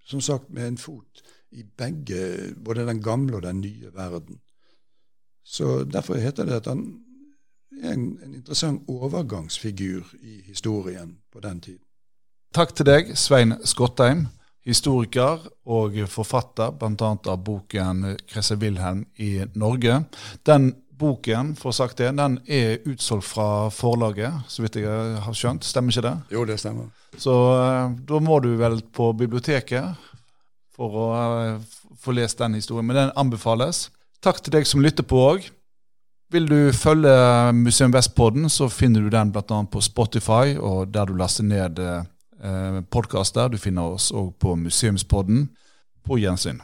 som 0.07 0.21
sagt 0.21 0.51
med 0.51 0.67
en 0.69 0.79
fot 0.79 1.23
i 1.53 1.65
begge, 1.79 2.55
både 2.65 2.87
den 2.87 3.03
gamle 3.03 3.37
og 3.37 3.43
den 3.43 3.61
nye 3.61 3.91
verden. 3.95 4.41
Så 5.45 5.85
Derfor 5.85 6.15
heter 6.15 6.45
det 6.45 6.53
at 6.53 6.67
han 6.67 7.01
er 7.83 7.93
en, 7.93 8.19
en 8.25 8.35
interessant 8.35 8.83
overgangsfigur 8.89 10.15
i 10.23 10.41
historien 10.47 11.19
på 11.33 11.41
den 11.41 11.61
tiden. 11.61 11.85
Takk 12.55 12.75
til 12.77 12.87
deg, 12.87 13.17
Svein 13.17 13.55
Skottheim, 13.65 14.27
historiker 14.67 15.43
og 15.67 15.97
forfatter 16.11 16.71
bl.a. 16.79 17.11
av 17.33 17.43
boken 17.45 18.17
'Kresse 18.29 18.57
Wilhelm 18.61 19.05
i 19.17 19.45
Norge'. 19.55 20.05
Den 20.47 20.73
boken, 21.03 21.55
for 21.59 21.73
å 21.73 21.77
sagt 21.77 22.01
det, 22.03 22.13
den 22.19 22.39
er 22.47 22.83
utsolgt 22.89 23.27
fra 23.27 23.47
forlaget, 23.75 24.45
så 24.49 24.65
vidt 24.65 24.79
jeg 24.83 25.23
har 25.25 25.37
skjønt. 25.37 25.67
Stemmer 25.67 25.95
ikke 25.95 26.07
det? 26.07 26.15
Jo, 26.35 26.45
det 26.49 26.59
stemmer. 26.63 26.91
Så 27.19 27.33
uh, 27.33 27.91
da 28.09 28.21
må 28.23 28.39
du 28.45 28.53
vel 28.61 28.81
på 28.95 29.11
biblioteket 29.19 30.09
for 30.77 31.01
å 31.03 31.09
uh, 31.17 31.81
få 32.01 32.15
lest 32.17 32.41
den 32.41 32.57
historien. 32.59 32.87
Men 32.87 33.01
den 33.01 33.17
anbefales. 33.19 33.89
Takk 34.23 34.41
til 34.43 34.55
deg 34.55 34.69
som 34.69 34.85
lytter 34.85 35.07
på 35.07 35.19
òg. 35.33 35.51
Vil 36.33 36.47
du 36.49 36.73
følge 36.73 37.13
Museum 37.53 37.93
Vest-podden, 37.93 38.47
så 38.49 38.71
finner 38.73 39.05
du 39.05 39.11
den 39.13 39.35
bl.a. 39.35 39.59
på 39.69 39.83
Spotify, 39.85 40.55
og 40.57 40.95
der 40.95 41.11
du 41.11 41.19
laster 41.19 41.45
ned 41.45 41.83
uh, 41.83 42.07
podkaster. 42.91 43.49
Du 43.49 43.59
finner 43.59 43.95
oss 43.95 44.11
òg 44.11 44.35
på 44.43 44.57
Museumspodden. 44.59 45.49
På 46.03 46.19
gjensyn. 46.19 46.59